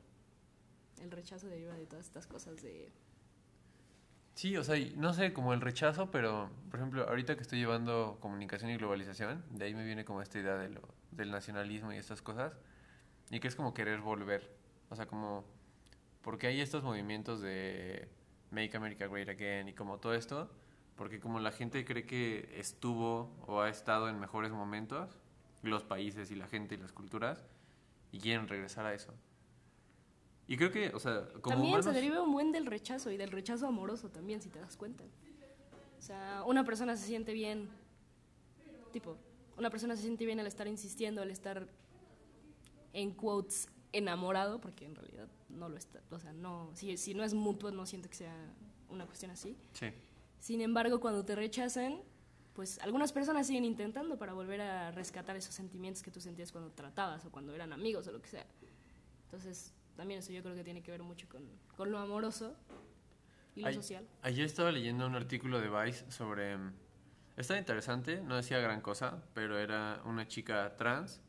[1.02, 2.92] El rechazo deriva de todas estas cosas de...
[4.36, 8.18] Sí, o sea, no sé, como el rechazo, pero, por ejemplo, ahorita que estoy llevando
[8.22, 11.98] comunicación y globalización, de ahí me viene como esta idea de lo, del nacionalismo y
[11.98, 12.54] estas cosas,
[13.32, 14.50] y que es como querer volver,
[14.90, 15.44] o sea, como,
[16.22, 18.08] porque hay estos movimientos de
[18.52, 20.50] Make America Great Again y como todo esto,
[20.96, 25.18] porque como la gente cree que estuvo o ha estado en mejores momentos,
[25.62, 27.44] los países y la gente y las culturas,
[28.12, 29.14] y quieren regresar a eso.
[30.48, 33.32] Y creo que, o sea, como también se deriva un buen del rechazo y del
[33.32, 35.04] rechazo amoroso también, si te das cuenta.
[36.00, 37.70] O sea, una persona se siente bien,
[38.92, 39.18] tipo,
[39.58, 41.68] una persona se siente bien al estar insistiendo, al estar,
[42.94, 46.02] en quotes, enamorado, porque en realidad no lo está.
[46.10, 48.36] O sea, no, si, si no es mutuo, no siento que sea
[48.90, 49.56] una cuestión así.
[49.74, 49.88] Sí.
[50.40, 52.02] Sin embargo, cuando te rechazan,
[52.60, 56.70] pues algunas personas siguen intentando para volver a rescatar esos sentimientos que tú sentías cuando
[56.72, 58.46] tratabas o cuando eran amigos o lo que sea.
[59.24, 61.42] Entonces, también eso yo creo que tiene que ver mucho con,
[61.78, 62.54] con lo amoroso
[63.56, 64.06] y lo Ay- social.
[64.24, 66.58] Ayer estaba leyendo un artículo de Vice sobre...
[66.58, 66.74] mm,
[67.38, 71.22] Estaba interesante, no decía gran cosa, pero era una chica trans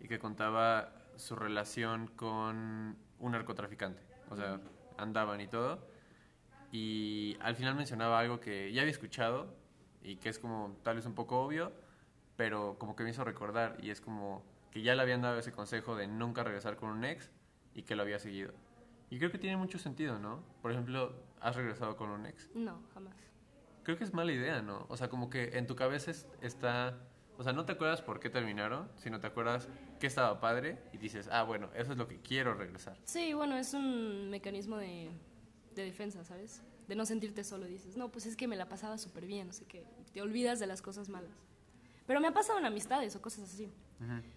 [0.00, 4.02] y que contaba su relación con un narcotraficante.
[4.30, 4.58] O sea,
[4.96, 5.86] andaban y todo.
[6.72, 9.59] Y al final mencionaba algo que ya había escuchado
[10.02, 11.72] y que es como tal vez un poco obvio,
[12.36, 15.52] pero como que me hizo recordar y es como que ya le habían dado ese
[15.52, 17.30] consejo de nunca regresar con un ex
[17.74, 18.52] y que lo había seguido.
[19.10, 20.42] Y creo que tiene mucho sentido, ¿no?
[20.62, 22.48] Por ejemplo, ¿has regresado con un ex?
[22.54, 23.14] No, jamás.
[23.82, 24.86] Creo que es mala idea, ¿no?
[24.88, 26.96] O sea, como que en tu cabeza es- está...
[27.38, 30.98] O sea, no te acuerdas por qué terminaron, sino te acuerdas que estaba padre y
[30.98, 32.98] dices, ah, bueno, eso es lo que quiero regresar.
[33.04, 35.10] Sí, bueno, es un mecanismo de,
[35.74, 36.62] de defensa, ¿sabes?
[36.90, 37.66] De no sentirte solo.
[37.66, 39.86] Dices, no, pues es que me la pasaba súper bien, no sé qué.
[40.12, 41.30] Te olvidas de las cosas malas.
[42.04, 43.70] Pero me ha pasado en amistades o cosas así.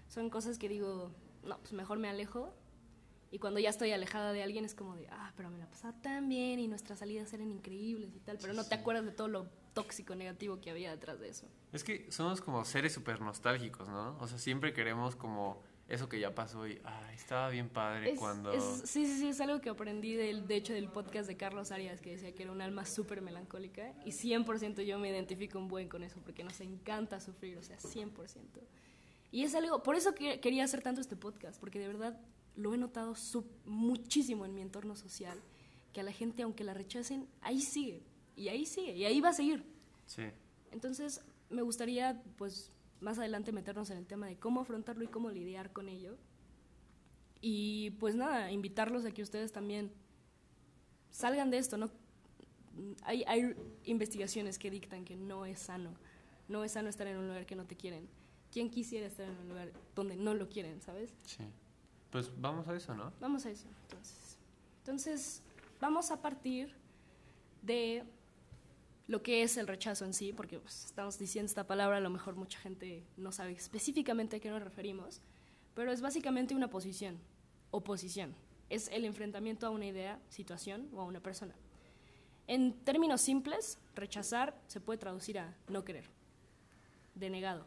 [0.08, 1.10] Son cosas que digo,
[1.44, 2.54] no, pues mejor me alejo.
[3.32, 6.00] Y cuando ya estoy alejada de alguien es como de, ah, pero me la pasaba
[6.04, 9.30] tan bien y nuestras salidas eran increíbles y tal, pero no te acuerdas de todo
[9.30, 11.48] lo tóxico, negativo que había detrás de eso.
[11.72, 14.16] Es que somos como seres súper nostálgicos, ¿no?
[14.20, 15.64] O sea, siempre queremos como
[15.94, 18.52] eso que ya pasó y, ay, estaba bien padre Es- cuando...
[18.52, 21.72] es- sí, sí, sí, es algo que aprendí del, de hecho del podcast de Carlos
[21.72, 25.68] Arias que decía que era un alma súper melancólica y 100% yo me identifico un
[25.68, 28.10] buen con eso porque nos encanta sufrir, o sea, 100%.
[29.32, 32.20] Y es algo, por eso que quería hacer tanto este podcast, porque de verdad
[32.56, 35.40] lo he notado su- muchísimo en mi entorno social,
[35.92, 38.04] que a la gente, aunque la rechacen, ahí sigue,
[38.36, 39.64] y ahí sigue, y ahí va a seguir.
[40.06, 40.24] Sí.
[40.72, 42.72] Entonces, me gustaría, pues,
[43.04, 46.18] más adelante meternos en el tema de cómo afrontarlo y cómo lidiar con ello.
[47.42, 49.92] Y pues nada, invitarlos a que ustedes también
[51.12, 51.92] salgan de esto, ¿no?
[53.04, 55.94] Hay, hay investigaciones que dictan que no es sano,
[56.48, 58.08] no es sano estar en un lugar que no te quieren.
[58.52, 61.14] ¿Quién quisiera estar en un lugar donde no lo quieren, sabes?
[61.24, 61.44] Sí.
[62.12, 63.12] Pues vamos a eso, ¿no?
[63.20, 64.38] Vamos a eso, entonces.
[64.80, 65.42] Entonces,
[65.82, 66.74] vamos a partir
[67.62, 68.04] de
[69.08, 72.10] lo que es el rechazo en sí, porque pues, estamos diciendo esta palabra, a lo
[72.10, 75.22] mejor mucha gente no sabe específicamente a qué nos referimos,
[75.74, 77.20] pero es básicamente una posición,
[77.72, 78.36] oposición.
[78.70, 81.54] Es el enfrentamiento a una idea, situación o a una persona.
[82.48, 86.06] En términos simples, rechazar se puede traducir a no querer,
[87.16, 87.66] denegado,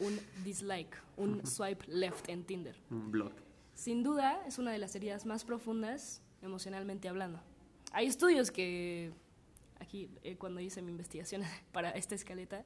[0.00, 2.76] un dislike, un swipe left en Tinder.
[2.90, 3.32] Un blog.
[3.74, 7.40] Sin duda, es una de las heridas más profundas emocionalmente hablando.
[7.92, 9.12] Hay estudios que,
[9.80, 12.64] aquí eh, cuando hice mi investigación para esta escaleta,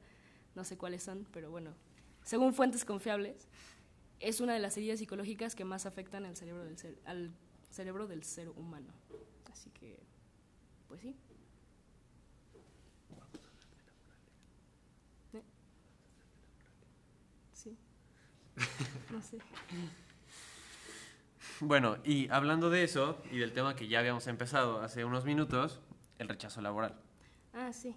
[0.54, 1.74] no sé cuáles son, pero bueno,
[2.22, 3.48] según fuentes confiables,
[4.20, 7.32] es una de las heridas psicológicas que más afectan al cerebro del ser, al
[7.70, 8.92] cerebro del ser humano.
[9.50, 9.98] Así que,
[10.88, 11.16] pues sí.
[15.32, 15.42] ¿Eh?
[17.52, 17.76] Sí.
[19.10, 19.38] No sé.
[21.64, 25.80] Bueno, y hablando de eso y del tema que ya habíamos empezado hace unos minutos,
[26.22, 26.94] el rechazo laboral.
[27.52, 27.94] Ah, sí.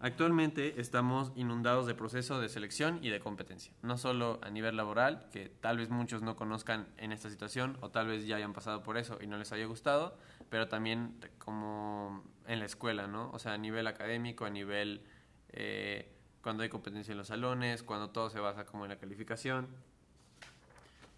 [0.00, 5.28] Actualmente estamos inundados de proceso de selección y de competencia, no solo a nivel laboral,
[5.32, 8.84] que tal vez muchos no conozcan en esta situación o tal vez ya hayan pasado
[8.84, 10.16] por eso y no les haya gustado,
[10.50, 13.30] pero también como en la escuela, ¿no?
[13.32, 15.02] O sea, a nivel académico, a nivel
[15.50, 19.66] eh, cuando hay competencia en los salones, cuando todo se basa como en la calificación.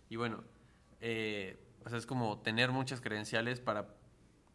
[0.09, 0.43] Y bueno,
[1.03, 3.89] eh, o sea, es como tener muchas credenciales para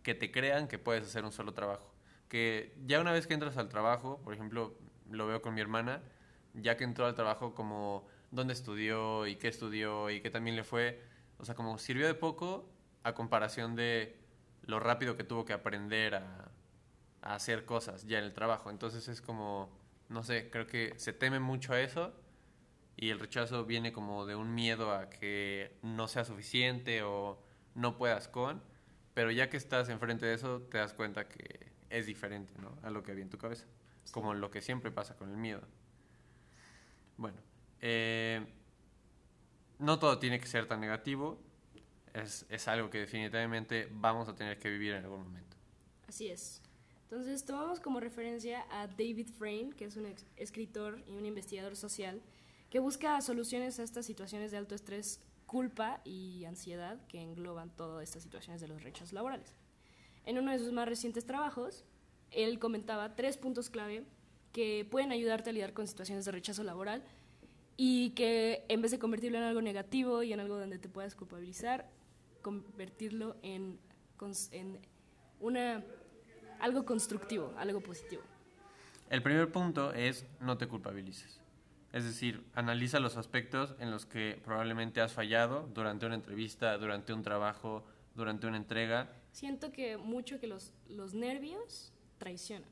[0.06, 1.92] que te crean que puedes hacer un solo trabajo.
[2.30, 4.78] Que ya una vez que entras al trabajo, por ejemplo,
[5.10, 6.04] lo veo con mi hermana,
[6.54, 10.64] ya que entró al trabajo como dónde estudió y qué estudió y qué también le
[10.64, 11.02] fue,
[11.40, 12.70] o sea, como sirvió de poco
[13.02, 14.16] a comparación de
[14.62, 16.52] lo rápido que tuvo que aprender a,
[17.24, 18.70] hacer cosas ya en el trabajo.
[18.70, 19.76] Entonces es como,
[20.10, 22.14] no sé, creo que se teme mucho a eso
[22.96, 27.42] y el rechazo viene como de un miedo a que no sea suficiente o
[27.74, 28.62] no puedas con,
[29.16, 32.78] pero ya que estás enfrente de eso te das cuenta que es diferente ¿no?
[32.84, 33.66] a lo que había en tu cabeza,
[34.12, 35.62] como lo que siempre pasa con el miedo.
[37.18, 37.38] Bueno,
[37.80, 38.46] eh,
[39.80, 41.40] no todo tiene que ser tan negativo,
[42.14, 45.56] es, es algo que definitivamente vamos a tener que vivir en algún momento.
[46.08, 46.62] Así es.
[47.04, 52.22] Entonces tomamos como referencia a David Frame, que es un escritor y un investigador social,
[52.70, 58.04] que busca soluciones a estas situaciones de alto estrés, culpa y ansiedad que engloban todas
[58.04, 59.56] estas situaciones de los rechazos laborales.
[60.26, 61.86] En uno de sus más recientes trabajos,
[62.32, 64.04] él comentaba tres puntos clave
[64.52, 67.04] que pueden ayudarte a lidiar con situaciones de rechazo laboral
[67.78, 71.14] y que en vez de convertirlo en algo negativo y en algo donde te puedas
[71.14, 71.90] culpabilizar,
[72.42, 73.80] convertirlo en,
[75.40, 75.84] una,
[76.60, 78.22] algo constructivo, algo positivo.
[79.10, 81.40] El primer punto es no te culpabilices.
[81.96, 87.14] Es decir, analiza los aspectos en los que probablemente has fallado durante una entrevista, durante
[87.14, 89.14] un trabajo, durante una entrega.
[89.32, 92.68] Siento que mucho que los, los nervios traicionan.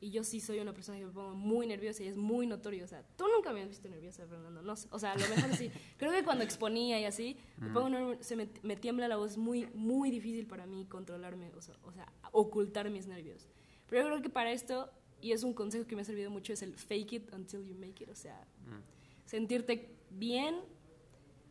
[0.00, 2.84] Y yo sí soy una persona que me pongo muy nerviosa y es muy notorio.
[2.84, 4.62] O sea, tú nunca me has visto nerviosa, Fernando.
[4.62, 4.86] No sé.
[4.92, 5.68] O sea, a lo mejor sí.
[5.98, 9.38] Creo que cuando exponía y así, me, pongo se me, me, tiembla la voz.
[9.38, 13.48] muy, muy difícil para mí controlarme, o sea, o sea, ocultar mis nervios.
[13.88, 14.88] Pero yo creo que para esto
[15.20, 17.74] y es un consejo que me ha servido mucho, es el fake it until you
[17.74, 19.26] make it, o sea, mm.
[19.26, 20.56] sentirte bien.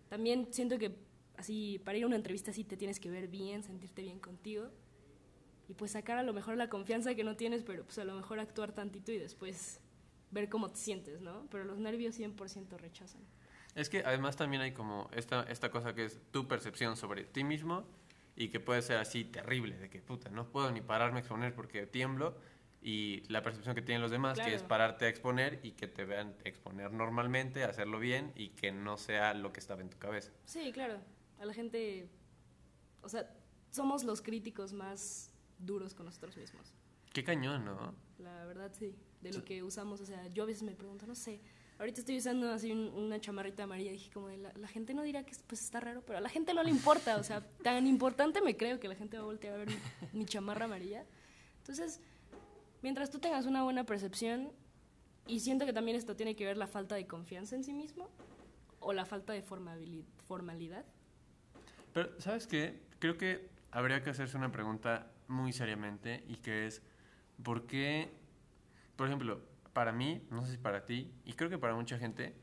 [0.10, 0.96] También siento que
[1.38, 4.70] así, para ir a una entrevista así te tienes que ver bien, sentirte bien contigo.
[5.68, 8.16] Y pues sacar a lo mejor la confianza que no tienes, pero pues a lo
[8.16, 9.80] mejor actuar tantito y después
[10.32, 11.48] ver cómo te sientes, ¿no?
[11.52, 13.22] Pero los nervios 100% rechazan.
[13.76, 17.44] Es que además también hay como esta, esta cosa que es tu percepción sobre ti
[17.44, 17.86] mismo
[18.36, 21.54] y que puede ser así terrible, de que puta, no puedo ni pararme a exponer
[21.54, 22.36] porque tiemblo
[22.82, 26.06] y la percepción que tienen los demás, que es pararte a exponer y que te
[26.06, 30.32] vean exponer normalmente, hacerlo bien y que no sea lo que estaba en tu cabeza.
[30.46, 31.02] Sí, claro.
[31.40, 32.10] A la gente,
[33.02, 33.30] o sea,
[33.70, 36.74] somos los críticos más duros con nosotros mismos.
[37.12, 37.94] Qué cañón, ¿no?
[38.18, 38.96] La verdad, sí.
[39.22, 41.42] De lo que usamos, o sea, yo a veces me pregunto, no sé,
[41.78, 45.26] ahorita estoy usando así una chamarrita amarilla, dije como, de la, la, gente no dirá
[45.26, 48.42] que pues está raro, pero a la gente no le importa, o sea, tan importante
[48.42, 49.76] me creo que la gente va a voltear a ver mi,
[50.20, 51.06] mi chamarra amarilla.
[51.58, 52.00] Entonces,
[52.82, 54.52] mientras tú tengas una buena percepción,
[55.28, 58.10] y siento que también esto tiene que ver la falta de confianza en sí mismo
[58.80, 60.86] o la falta de formalidad.
[61.94, 62.82] Pero, ¿sabes qué?
[62.98, 66.82] Creo que habría que hacerse una pregunta muy seriamente y que es,
[67.44, 68.10] ¿por qué,
[68.96, 69.42] por ejemplo,
[69.74, 72.36] para mí, no sé si para ti, y creo que para mucha gente,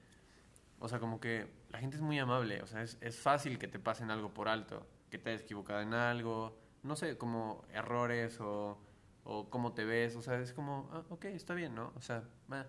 [0.78, 3.66] o sea, como que la gente es muy amable, o sea, es, es fácil que
[3.66, 8.38] te pasen algo por alto, que te hayas equivocado en algo, no sé, como errores
[8.40, 8.78] o
[9.26, 11.92] o cómo te ves, o sea, es como, ah, ok, está bien, ¿no?
[11.96, 12.66] O sea, bah,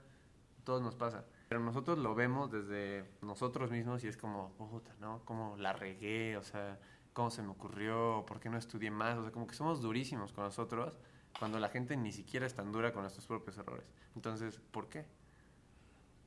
[0.64, 1.24] todo nos pasa.
[1.48, 5.24] Pero nosotros lo vemos desde nosotros mismos y es como, puta, ¿no?
[5.24, 6.80] Como la regué, o sea,
[7.14, 10.34] cómo se me ocurrió, por qué no estudié más, o sea, como que somos durísimos
[10.34, 10.98] con nosotros
[11.38, 13.86] cuando la gente ni siquiera es tan dura con nuestros propios errores.
[14.16, 15.06] Entonces, ¿por qué?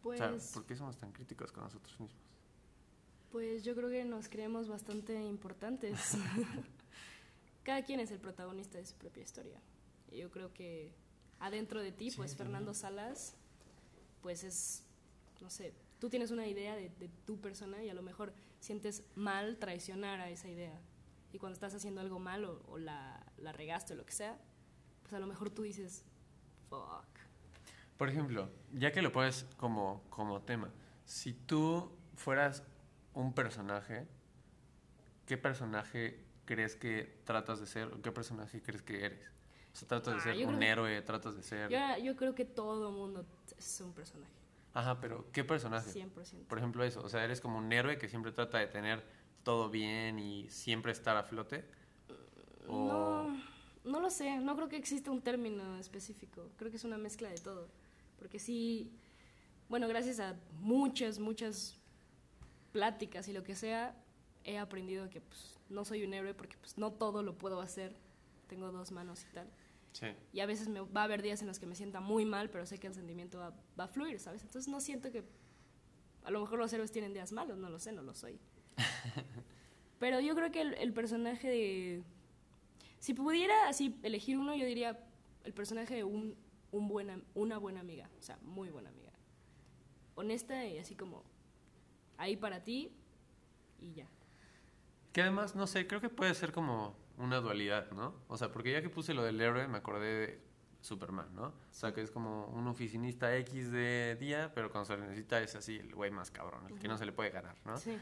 [0.03, 2.23] Pues, o sea, pues ¿por qué somos tan críticos con nosotros mismos?
[3.33, 6.17] Pues yo creo que nos creemos bastante importantes.
[7.65, 9.61] Cada quien es el protagonista de su propia historia.
[10.13, 10.93] Yo creo que
[11.39, 13.35] adentro de ti, pues Fernando Salas,
[14.21, 14.85] pues es,
[15.41, 16.91] no sé, tú tienes una idea de,
[17.25, 20.79] tu persona y a lo mejor sientes mal traicionar a esa idea.
[21.33, 24.39] Y cuando estás haciendo algo mal o, la, la, regaste o lo que sea,
[25.03, 26.05] pues a lo mejor tú dices,
[26.69, 27.07] fuck.
[27.97, 30.71] Por ejemplo, ya que lo pones como, como tema,
[31.05, 32.63] si tú fueras
[33.15, 34.07] un personaje,
[35.27, 39.40] ¿qué personaje crees que tratas de ser o qué personaje crees que eres?
[39.73, 41.71] O sea, tratas de ah, ser un héroe, tratas de ser...
[42.03, 43.25] Yo, creo que todo mundo
[43.57, 44.33] es un personaje.
[44.73, 45.91] Ajá, pero ¿qué personaje?
[45.91, 46.47] 100%.
[46.47, 47.03] Por ejemplo, eso.
[47.03, 49.03] O sea, eres como un héroe que siempre trata de tener
[49.43, 51.65] todo bien y siempre estar a flote.
[52.69, 53.37] No,
[53.85, 54.39] no lo sé.
[54.39, 56.51] No creo que exista un término específico.
[56.57, 57.69] Creo que es una mezcla de todo.
[58.19, 58.93] Porque sí,
[59.69, 61.79] bueno, gracias a muchas, muchas
[62.71, 63.97] pláticas y lo que sea,
[64.45, 67.97] he aprendido que pues, no soy un héroe porque pues, no todo lo puedo hacer
[68.51, 69.49] tengo dos manos y tal.
[69.93, 70.07] Sí.
[70.33, 72.51] Y a veces me, va a haber días en los que me sienta muy mal,
[72.51, 74.43] pero sé que el sentimiento va, va a fluir, ¿sabes?
[74.43, 75.25] Entonces no siento que...
[76.23, 78.39] A lo mejor los héroes tienen días malos, no lo sé, no lo soy.
[79.99, 82.03] pero yo creo que el, el personaje de...
[82.99, 85.03] Si pudiera así elegir uno, yo diría
[85.45, 86.37] el personaje de un,
[86.73, 89.13] un buena, una buena amiga, o sea, muy buena amiga.
[90.15, 91.25] Honesta y así como
[92.17, 92.93] ahí para ti
[93.81, 94.07] y ya.
[95.13, 98.15] Que además, no sé, creo que puede ser como una dualidad, ¿no?
[98.29, 100.41] O sea, porque ya que puse lo del héroe, me acordé de
[100.81, 101.47] Superman, ¿no?
[101.49, 105.41] O sea, que es como un oficinista X de día, pero cuando se le necesita
[105.41, 107.77] es así el güey más cabrón, el que no se le puede ganar, ¿no?
[107.77, 107.97] Sí.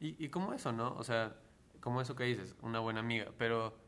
[0.00, 0.94] Y, y como eso, ¿no?
[0.96, 1.36] O sea,
[1.80, 3.78] como eso que dices, una buena amiga, pero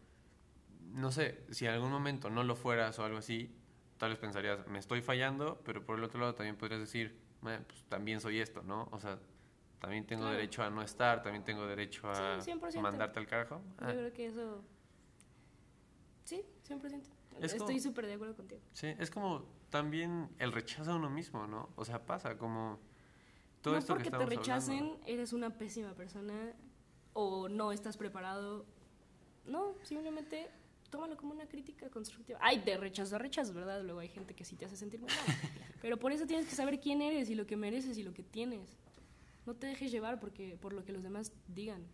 [0.92, 3.54] no sé, si en algún momento no lo fueras o algo así,
[3.98, 7.60] tal vez pensarías, me estoy fallando, pero por el otro lado también podrías decir, "Eh,
[7.66, 8.88] pues también soy esto, ¿no?
[8.92, 9.18] O sea,
[9.80, 10.36] también tengo Claro.
[10.36, 12.80] derecho a no estar, también tengo derecho a Sí, 100%.
[12.80, 13.56] mandarte al carajo.
[13.80, 14.62] Yo Ah, creo que eso...
[16.24, 17.02] Sí, 100%.
[17.40, 18.60] Es Estoy súper de acuerdo contigo.
[18.72, 21.70] sí, es como también el rechazo a uno mismo, ¿no?
[21.76, 22.78] O sea, pasa como
[23.62, 25.00] todo no esto que porque te estamos rechacen, hablando.
[25.06, 26.52] eres una pésima persona
[27.14, 28.66] o no estás preparado.
[29.46, 30.50] No, simplemente
[30.90, 32.38] tómalo como una crítica constructiva.
[32.42, 33.82] Hay de rechazo a rechazo, ¿verdad?
[33.82, 35.16] Luego hay gente que sí te hace sentir muy mal.
[35.82, 38.22] Pero por eso tienes que saber quién eres y lo que mereces y lo que
[38.22, 38.76] tienes.
[39.50, 41.84] No te dejes llevar porque, por lo que los demás digan.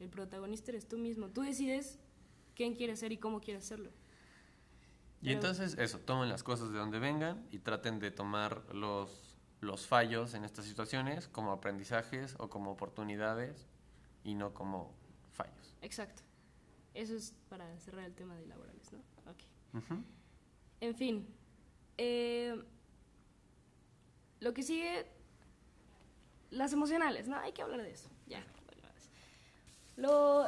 [0.00, 1.28] El protagonista eres tú mismo.
[1.28, 2.00] Tú decides
[2.56, 3.90] quién quieres ser y cómo quieres serlo.
[5.20, 9.38] Y Pero- entonces eso, tomen las cosas de donde vengan y traten de tomar los,
[9.60, 13.68] los fallos en estas situaciones como aprendizajes o como oportunidades
[14.24, 14.92] y no como
[15.30, 15.76] fallos.
[15.82, 16.24] Exacto.
[16.92, 18.98] Eso es para cerrar el tema de laborales, ¿no?
[19.30, 19.92] Ok.
[20.80, 21.24] En fin,
[21.98, 22.60] eh,
[24.40, 25.06] lo que sigue,
[26.50, 27.36] las emocionales, ¿no?
[27.36, 28.42] Hay que hablar de eso, ya.
[29.96, 30.46] Lo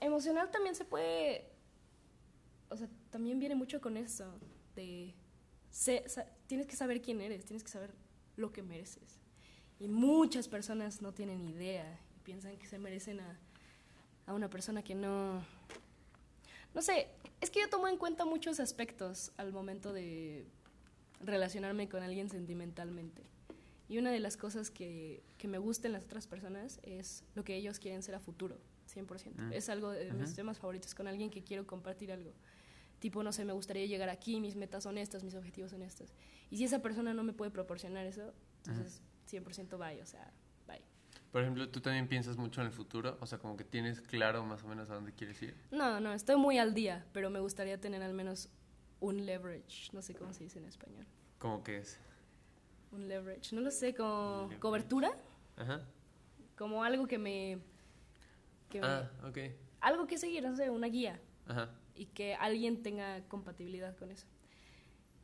[0.00, 1.46] emocional también se puede,
[2.68, 4.24] o sea, también viene mucho con esto,
[4.74, 5.14] de,
[6.46, 7.94] tienes que saber quién eres, tienes que saber
[8.36, 9.20] lo que mereces.
[9.78, 13.38] Y muchas personas no tienen idea y piensan que se merecen a,
[14.26, 15.42] a una persona que no,
[16.74, 17.08] no sé,
[17.40, 20.46] es que yo tomo en cuenta muchos aspectos al momento de
[21.20, 23.22] relacionarme con alguien sentimentalmente.
[23.92, 27.44] Y una de las cosas que, que me gusta en las otras personas es lo
[27.44, 28.56] que ellos quieren ser a futuro,
[28.90, 29.34] 100%.
[29.36, 29.52] Mm.
[29.52, 32.32] Es algo de mis temas favoritos con alguien que quiero compartir algo.
[33.00, 36.14] Tipo, no sé, me gustaría llegar aquí, mis metas son estas, mis objetivos son estos.
[36.48, 38.32] Y si esa persona no me puede proporcionar eso,
[38.64, 40.32] entonces 100% bye, o sea,
[40.66, 40.80] bye.
[41.30, 43.18] Por ejemplo, ¿tú también piensas mucho en el futuro?
[43.20, 45.54] O sea, como que tienes claro más o menos a dónde quieres ir.
[45.70, 48.48] No, no, estoy muy al día, pero me gustaría tener al menos
[49.00, 51.06] un leverage, no sé cómo se dice en español.
[51.38, 52.00] ¿Cómo que es?
[52.92, 55.16] Un leverage, no lo sé, como cobertura,
[55.56, 55.80] Ajá.
[56.56, 57.58] como algo que me...
[58.68, 59.38] Que me- Ah, ok.
[59.80, 61.70] algo que seguir, no sé, una guía Ajá.
[61.94, 64.26] y que alguien tenga compatibilidad con eso.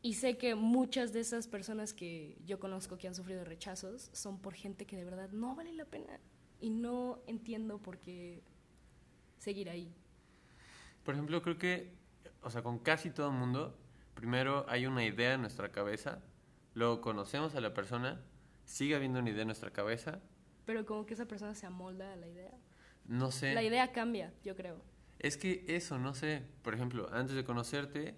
[0.01, 4.39] Y sé que muchas de esas personas que yo conozco que han sufrido rechazos son
[4.41, 6.19] por gente que de verdad no vale la pena
[6.61, 8.43] y no entiendo por qué
[9.39, 9.93] seguir ahí.
[11.05, 11.93] Por ejemplo, creo que,
[12.43, 13.77] o sea, con casi todo el mundo,
[14.15, 16.21] primero hay una idea en nuestra cabeza,
[16.79, 18.21] luego conocemos a la persona,
[18.65, 20.21] sigue habiendo una idea en nuestra cabeza,
[20.65, 22.53] Pero como que esa persona se amolda a la idea.
[23.07, 23.55] no sé.
[23.55, 24.81] La idea cambia, yo creo.
[25.19, 26.43] Es que eso, no sé.
[26.63, 28.15] Por ejemplo, antes de conocerte,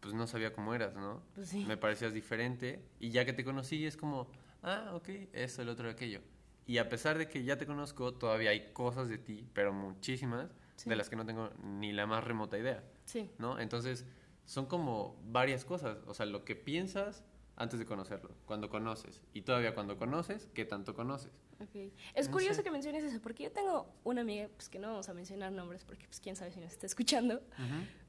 [0.00, 1.22] pues no sabía cómo eras, ¿no?
[1.34, 1.64] Pues sí.
[1.64, 4.28] Me parecías diferente y ya que te conocí es como,
[4.62, 6.20] ah, ok, esto, el otro, aquello.
[6.66, 10.50] Y a pesar de que ya te conozco, todavía hay cosas de ti, pero muchísimas,
[10.76, 10.90] Sí.
[10.90, 13.30] de las que no tengo ni la más remota idea, Sí.
[13.38, 13.60] ¿no?
[13.60, 14.04] Entonces,
[14.44, 15.98] son como varias cosas.
[16.08, 17.24] O sea, lo que piensas
[17.62, 21.32] antes de conocerlo, cuando conoces, y todavía cuando conoces, ¿qué tanto conoces?
[21.60, 21.92] Ok.
[22.14, 22.62] Es No curioso sé.
[22.64, 25.84] que menciones eso, porque yo tengo una amiga, pues que no vamos a mencionar nombres,
[25.84, 27.40] porque pues quién sabe si nos está escuchando,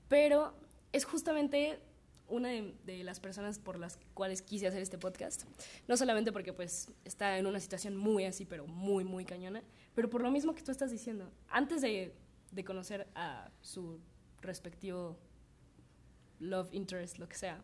[0.07, 0.53] pero
[0.91, 1.79] es justamente
[2.27, 5.43] una de, de las personas por las cuales quise hacer este podcast.
[5.87, 9.61] No solamente porque pues está en una situación muy así, pero muy, muy cañona,
[9.93, 11.31] pero por lo mismo que tú estás diciendo.
[11.49, 12.15] Antes de,
[12.51, 13.99] de conocer a su
[14.41, 15.17] respectivo
[16.39, 17.63] love interest, lo que sea,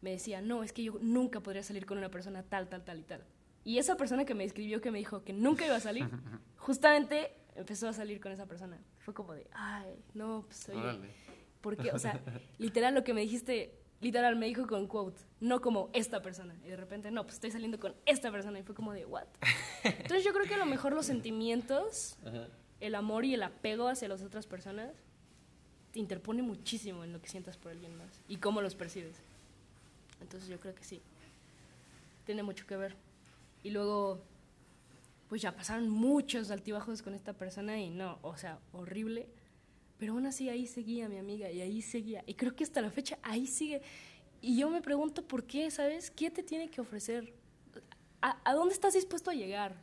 [0.00, 3.00] me decía, no, es que yo nunca podría salir con una persona tal, tal, tal
[3.00, 3.24] y tal.
[3.64, 6.08] Y esa persona que me escribió, que me dijo que nunca iba a salir,
[6.56, 8.78] justamente empezó a salir con esa persona.
[8.98, 11.10] Fue como de, ay, no, pues oye, Órale.
[11.60, 12.20] porque, o sea,
[12.58, 16.54] literal lo que me dijiste, literal me dijo con quote, no como esta persona.
[16.64, 18.58] Y de repente, no, pues estoy saliendo con esta persona.
[18.60, 19.26] Y fue como de, what?
[19.82, 22.46] Entonces yo creo que a lo mejor los sentimientos, Ajá.
[22.80, 24.92] el amor y el apego hacia las otras personas
[25.92, 29.16] te interpone muchísimo en lo que sientas por alguien más y cómo los percibes.
[30.20, 31.00] Entonces yo creo que sí,
[32.24, 32.96] tiene mucho que ver.
[33.62, 34.20] Y luego,
[35.28, 39.28] pues ya pasaron muchos altibajos con esta persona y no, o sea, horrible.
[39.98, 42.22] Pero aún así ahí seguía mi amiga y ahí seguía.
[42.26, 43.82] Y creo que hasta la fecha ahí sigue.
[44.40, 46.10] Y yo me pregunto por qué, ¿sabes?
[46.10, 47.34] ¿Qué te tiene que ofrecer?
[48.22, 49.74] ¿A, a dónde estás dispuesto a llegar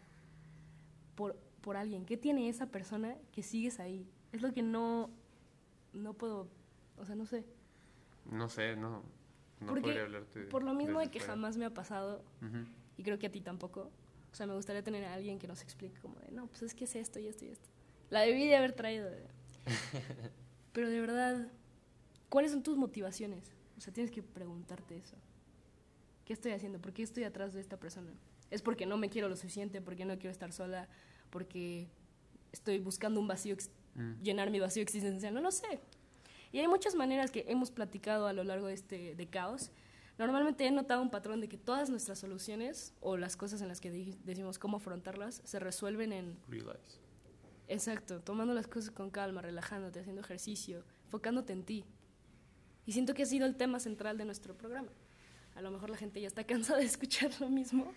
[1.15, 2.05] por, por alguien?
[2.05, 4.07] ¿Qué tiene esa persona que sigues ahí?
[4.31, 5.09] Es lo que no,
[5.93, 6.47] no puedo,
[6.97, 7.45] o sea, no sé.
[8.29, 9.03] No sé, no,
[9.59, 12.65] no Porque hablarte por lo mismo de que jamás me ha pasado, Ujú.
[12.97, 13.89] y creo que a ti tampoco,
[14.31, 16.73] o sea, me gustaría tener a alguien que nos explique como de, no, pues es
[16.73, 17.67] que es esto y esto y esto.
[18.09, 19.09] La debí de haber traído.
[19.09, 19.25] de-
[20.73, 21.47] Pero de verdad,
[22.29, 23.51] ¿cuáles son tus motivaciones?
[23.77, 25.15] O sea, tienes que preguntarte eso.
[26.25, 26.79] ¿Qué estoy haciendo?
[26.79, 28.11] ¿Por qué estoy atrás de esta persona?
[28.51, 29.81] ¿Es porque no me quiero lo suficiente?
[29.81, 30.87] ¿Porque no quiero estar sola?
[31.29, 31.87] ¿Porque
[32.51, 33.55] estoy buscando un vacío,
[33.95, 34.21] Mm.
[34.21, 35.33] llenar mi vacío existencial?
[35.33, 35.79] No lo sé.
[36.55, 39.71] Y hay muchas maneras que hemos platicado a lo largo de este de caos.
[40.17, 43.81] Normalmente he notado un patrón de que todas nuestras soluciones o las cosas en las
[43.81, 47.01] que decimos cómo afrontarlas se resuelven en Realize.
[47.67, 51.83] Exacto, tomando las cosas con calma, relajándote, haciendo ejercicio, enfocándote en ti.
[52.85, 54.93] Y siento que ha sido el tema central de nuestro programa.
[55.55, 57.91] A lo mejor la gente ya está cansada de escuchar lo mismo.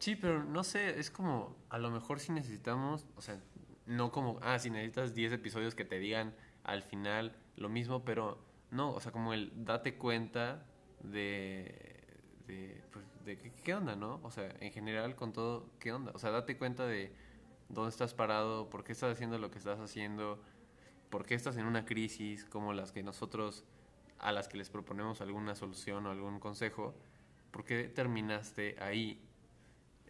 [0.00, 3.38] Sí, pero no sé, es como, a lo mejor si necesitamos, o sea,
[3.86, 6.34] no como, ah, si necesitas 10 episodios que te digan
[6.64, 8.38] al final lo mismo, pero
[8.70, 10.64] no, o sea, como el date cuenta
[11.02, 11.74] de,
[12.46, 13.04] de, pues,
[13.62, 14.20] qué onda, ¿no?
[14.22, 16.12] O sea, en general con todo, ¿qué onda?
[16.14, 17.12] O sea, date cuenta de
[17.68, 20.42] dónde estás parado, por qué estás haciendo lo que estás haciendo,
[21.10, 23.64] por qué estás en una crisis como las que nosotros,
[24.18, 26.94] a las que les proponemos alguna solución o algún consejo,
[27.50, 29.20] por qué terminaste ahí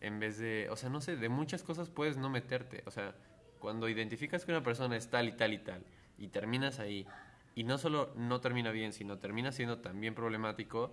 [0.01, 3.15] en vez de, o sea, no sé, de muchas cosas puedes no meterte, o sea,
[3.59, 5.85] cuando identificas que una persona es tal y tal y tal
[6.19, 7.07] y terminas ahí
[7.55, 10.93] y no solo no termina bien, sino termina siendo también problemático,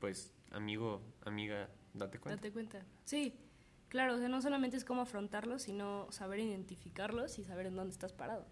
[0.00, 2.36] pues amigo, amiga, date cuenta.
[2.36, 2.84] Date cuenta.
[3.04, 3.34] Sí,
[3.88, 7.92] claro, o sea, no solamente es cómo afrontarlos, sino saber identificarlos y saber en dónde
[7.92, 8.46] estás parado.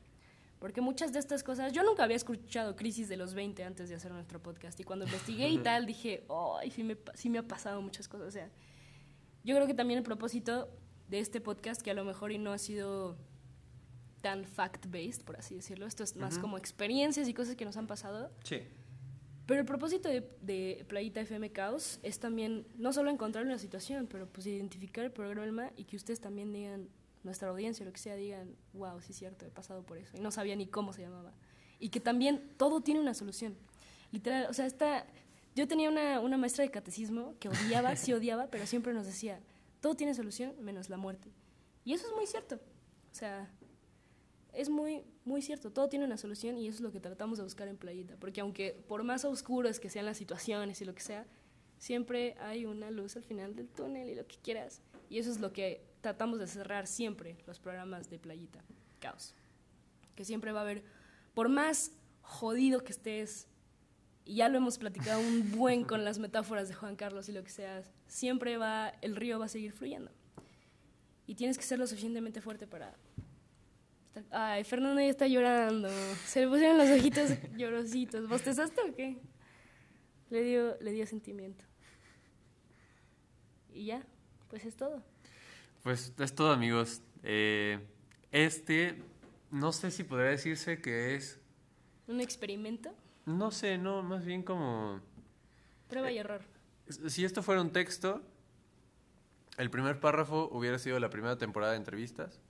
[0.60, 3.96] Porque muchas de estas cosas, yo nunca había escuchado Crisis de los 20 antes de
[3.96, 4.78] hacer nuestro podcast.
[4.80, 8.28] Y cuando investigué y tal, dije, ay, sí me, sí me ha pasado muchas cosas.
[8.28, 8.50] O sea,
[9.42, 10.70] yo creo que también el propósito
[11.08, 13.18] de este podcast, que a lo mejor y no ha sido
[14.24, 16.40] tan fact-based, por así decirlo, esto es más Ujú.
[16.40, 18.56] como experiencias y cosas que nos han pasado, Sí.
[19.44, 24.06] pero el propósito de, de Playita FM Caos es también no solo encontrar una situación,
[24.10, 26.88] pero pues identificar el problema y que ustedes también digan,
[27.22, 30.16] nuestra audiencia, lo que sea, digan, wow, sí es cierto, he pasado por eso.
[30.16, 31.34] Y no sabía ni cómo se llamaba.
[31.78, 33.54] Y que también todo tiene una solución.
[34.10, 35.06] Literal, o sea, esta,
[35.54, 39.38] yo tenía una, una maestra de catecismo que odiaba, sí odiaba, pero siempre nos decía,
[39.82, 41.28] todo tiene solución menos la muerte.
[41.84, 42.56] Y eso es muy cierto.
[42.56, 43.50] O sea,
[44.54, 47.44] es muy, muy cierto, todo tiene una solución y eso es lo que tratamos de
[47.44, 51.02] buscar en Playita, porque aunque por más oscuras que sean las situaciones y lo que
[51.02, 51.26] sea,
[51.78, 54.82] siempre hay una luz al final del túnel y lo que quieras.
[55.10, 58.64] Y eso es lo que tratamos de cerrar siempre los programas de Playita,
[59.00, 59.34] Caos.
[60.14, 60.82] Que siempre va a haber,
[61.34, 61.92] por más
[62.22, 63.48] jodido que estés,
[64.24, 67.44] y ya lo hemos platicado un buen con las metáforas de Juan Carlos y lo
[67.44, 70.10] que sea, siempre va, el río va a seguir fluyendo.
[71.26, 72.94] Y tienes que ser lo suficientemente fuerte para
[74.30, 75.88] Ay, Fernando ya está llorando.
[76.24, 78.28] Se le pusieron los ojitos llorositos.
[78.28, 79.18] ¿Bostezaste o qué?
[80.30, 81.64] Le dio, le dio sentimiento.
[83.72, 84.04] Y ya,
[84.48, 85.02] pues es todo.
[85.82, 87.02] Pues es todo, amigos.
[87.22, 87.78] Eh,
[88.30, 89.02] este,
[89.50, 91.40] no sé si podría decirse que es,
[92.06, 92.94] Un experimento,
[93.26, 95.00] no sé, no, más bien como...
[95.88, 96.42] prueba Eh, y error.
[97.08, 98.20] Si esto fuera un texto,
[99.56, 102.40] el primer párrafo hubiera sido la primera temporada de entrevistas.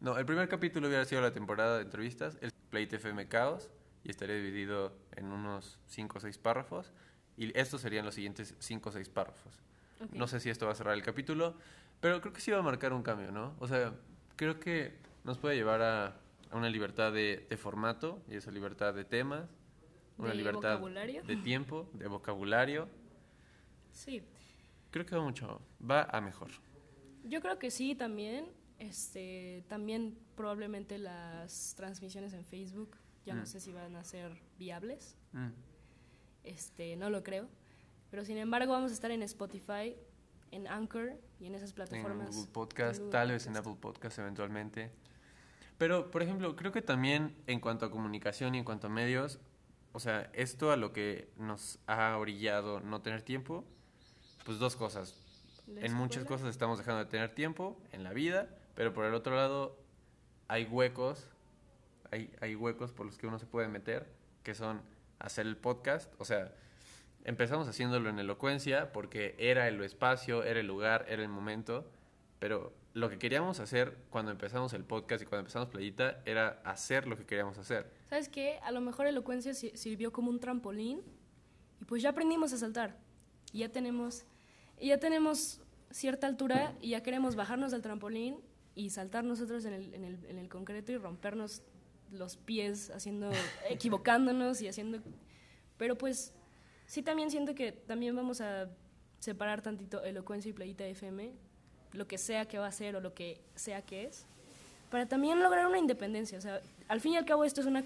[0.00, 3.70] No, el primer capítulo hubiera sido la temporada de entrevistas, el Plate FM Caos,
[4.04, 6.92] y estaría dividido en unos 5 o 6 párrafos.
[7.36, 9.58] Y estos serían los siguientes 5 o 6 párrafos.
[10.12, 11.54] No sé si esto va a cerrar el capítulo,
[12.00, 13.54] pero creo que sí va a marcar un cambio, ¿no?
[13.58, 13.94] O sea,
[14.36, 16.06] creo que nos puede llevar a,
[16.50, 19.48] a una libertad de, de formato y esa libertad de temas,
[20.18, 22.88] una ¿De libertad de tiempo, de vocabulario.
[23.92, 24.22] Sí,
[24.90, 26.48] Creo que va mucho, va a mejor.
[27.24, 28.46] yo creo que sí también.
[28.78, 33.46] Este, también probablemente las transmisiones en Facebook, ya no Mm.
[33.46, 35.16] sé si van a ser viables.
[35.32, 35.48] Mm.
[36.44, 37.48] Este, no lo creo.
[38.10, 39.96] Pero sin embargo vamos a estar en Spotify,
[40.52, 42.34] en Anchor y en esas En plataformas.
[42.36, 43.66] Google Podcast, en Google tal vez en Podcast.
[43.66, 44.90] Apple Podcast eventualmente.
[45.78, 49.40] Pero, por ejemplo, creo que también en cuanto a comunicación y en cuanto a medios,
[49.92, 53.64] o sea, esto a lo que nos ha orillado no tener tiempo,
[54.44, 55.14] pues dos cosas.
[55.66, 59.34] En muchas cosas estamos dejando de tener tiempo en la vida, pero por el otro
[59.34, 59.76] lado
[60.46, 61.26] hay huecos,
[62.12, 64.06] hay, huecos por los que uno se puede meter,
[64.44, 64.80] que son
[65.18, 66.54] hacer el podcast, o sea,
[67.24, 71.90] empezamos haciéndolo en elocuencia porque era el espacio, era el lugar, era el momento,
[72.38, 77.06] pero lo que queríamos hacer cuando empezamos el podcast y cuando empezamos Playita era hacer
[77.08, 77.90] lo que queríamos hacer.
[78.08, 78.58] ¿Sabes qué?
[78.62, 81.02] A lo mejor elocuencia si- sirvió como un trampolín
[81.80, 82.96] y pues ya aprendimos a saltar.
[83.52, 84.24] Y ya tenemos,
[84.78, 85.60] y ya tenemos
[85.90, 88.38] cierta altura y ya queremos bajarnos del trampolín
[88.76, 91.62] y saltar nosotros en el, en el, en el concreto y rompernos
[92.12, 93.30] los pies haciendo,
[93.68, 94.98] equivocándonos y haciendo...
[95.78, 96.32] Pero pues
[96.86, 98.68] sí también siento que también vamos a
[99.18, 101.32] separar tantito elocuencia y playita FM,
[101.92, 104.24] lo que sea que va a ser o lo que sea que es,
[104.90, 106.38] para también lograr una independencia.
[106.38, 107.82] O sea, al fin y al cabo esto es una,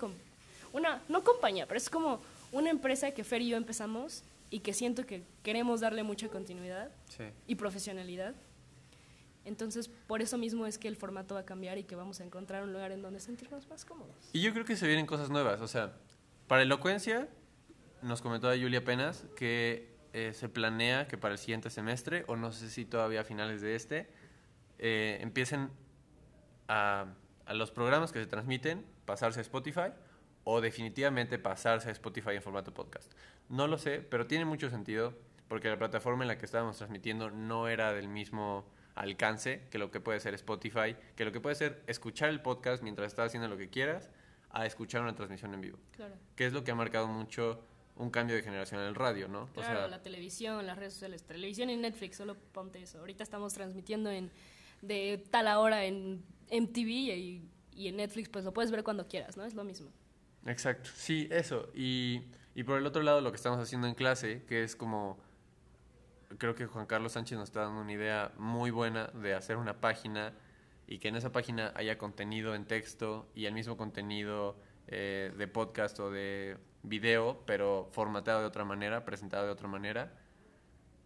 [0.73, 2.21] una no compañía, pero es como
[2.53, 6.91] una empresa que Fer y yo empezamos y que siento que queremos darle mucha continuidad
[7.09, 7.25] Sí.
[7.47, 8.35] y profesionalidad.
[9.45, 12.25] Entonces, por eso mismo es que el formato va a cambiar y que vamos a
[12.25, 14.31] encontrar un lugar en donde sentirnos más cómodos.
[14.33, 15.61] Y yo creo que se vienen cosas nuevas.
[15.61, 15.95] O sea,
[16.47, 17.29] para elocuencia,
[18.03, 22.53] nos comentó Julia apenas que eh, se planea que para el siguiente semestre, o no
[22.53, 24.11] sé si todavía a finales de este,
[24.79, 25.71] eh, empiecen
[26.69, 27.15] a,
[27.47, 29.93] a los programas que se transmiten pasarse a Spotify
[30.45, 33.13] o definitivamente pasarse a Spotify en formato podcast.
[33.49, 35.15] No lo sé, pero tiene mucho sentido
[35.49, 38.65] porque la plataforma en la que estábamos transmitiendo no era del mismo
[39.01, 42.83] alcance que lo que puede ser Spotify, que lo que puede ser escuchar el podcast
[42.83, 44.11] mientras estás haciendo lo que quieras,
[44.51, 46.15] a escuchar una transmisión en vivo, Claro.
[46.37, 47.63] que es lo que ha marcado mucho
[47.97, 49.47] un cambio de generación en el radio, ¿no?
[49.53, 52.99] Claro, la televisión, las redes sociales, televisión y Netflix, solo ponte eso.
[52.99, 54.31] Ahorita estamos transmitiendo en
[54.83, 57.43] de tal hora en MTV y,
[57.73, 59.45] y en Netflix, pues lo puedes ver cuando quieras, ¿no?
[59.45, 59.91] Es lo mismo.
[60.47, 61.69] Exacto, sí, eso.
[61.75, 62.23] Y,
[62.55, 65.19] y por el otro lado, lo que estamos haciendo en clase, que es como,
[66.39, 69.81] creo que Juan Carlos Sánchez nos está dando una idea muy buena de hacer una
[69.81, 70.33] página
[70.87, 74.57] y que en esa página haya contenido en texto y el mismo contenido
[74.89, 80.13] eh, de podcast o de video, pero formateado de otra manera, presentado de otra manera.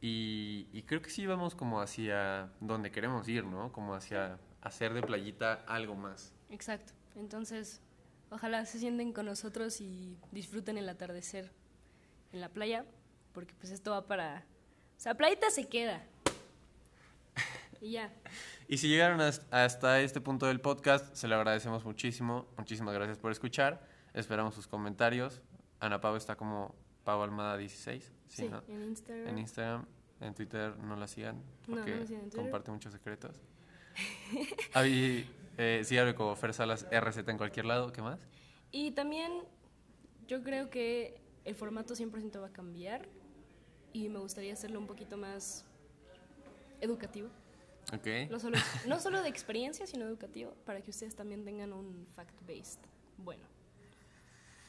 [0.00, 3.72] Y, y creo que sí vamos como hacia donde queremos ir, ¿no?
[3.72, 6.32] Como hacia hacer de playita algo más.
[6.50, 6.92] Exacto.
[7.16, 7.80] Entonces,
[8.30, 11.52] ojalá se sienten con nosotros y disfruten el atardecer
[12.32, 12.84] en la playa,
[13.32, 14.44] porque pues esto va para...
[14.96, 16.02] O sea, playita se queda.
[17.80, 18.12] Y ya.
[18.66, 22.46] Y si llegaron has- hasta este punto del podcast, se lo agradecemos muchísimo.
[22.56, 23.86] Muchísimas gracias por escuchar.
[24.14, 25.42] Esperamos sus comentarios.
[25.80, 26.74] Ana Pau está como
[27.04, 28.02] Pau Almada 16.
[28.04, 28.62] Sí, Sí, ¿no?
[28.68, 29.28] en Instagram.
[29.28, 29.86] En Instagram,
[30.20, 33.36] en Twitter no la sigan No, no porque sigan comparte muchos secretos.
[34.72, 35.28] Ahí,
[35.58, 37.92] eh, como Fer Salas RZ en cualquier lado.
[37.92, 38.18] ¿Qué más?
[38.70, 39.30] Y también
[40.26, 43.06] yo creo que el formato 100% va a cambiar
[43.94, 45.64] y me gustaría hacerlo un poquito más
[46.82, 47.28] educativo.
[47.92, 48.30] Ok.
[48.30, 52.80] No solo, no solo de experiencia, sino educativo, para que ustedes también tengan un fact-based
[53.18, 53.44] bueno.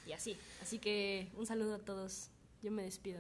[0.06, 0.38] Y así.
[0.62, 2.30] Así que un saludo a todos.
[2.62, 3.20] Yo me despido.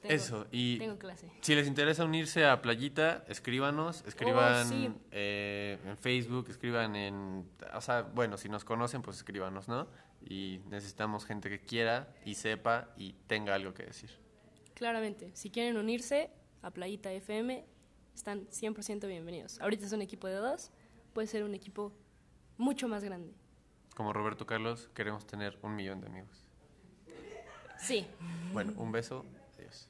[0.00, 1.30] Tengo- Eso, y Tengo clase.
[1.42, 4.90] Si les interesa unirse a Playita, escríbanos, escriban Oh, sí.
[5.10, 7.46] eh, en Facebook, escriban en...
[7.74, 9.88] O sea, bueno, si nos conocen, pues escríbanos, ¿no?
[10.22, 14.10] Y necesitamos gente que quiera y sepa y tenga algo que decir.
[14.78, 16.30] Claramente, si quieren unirse
[16.62, 17.64] a Playita FM,
[18.14, 19.60] están 100% bienvenidos.
[19.60, 20.70] Ahorita es un equipo de dos,
[21.12, 21.92] puede ser un equipo
[22.58, 23.34] mucho más grande.
[23.96, 26.46] Como Roberto Carlos, queremos tener un millón de amigos.
[27.76, 28.06] Sí.
[28.52, 29.24] Bueno, un beso,
[29.56, 29.88] adiós.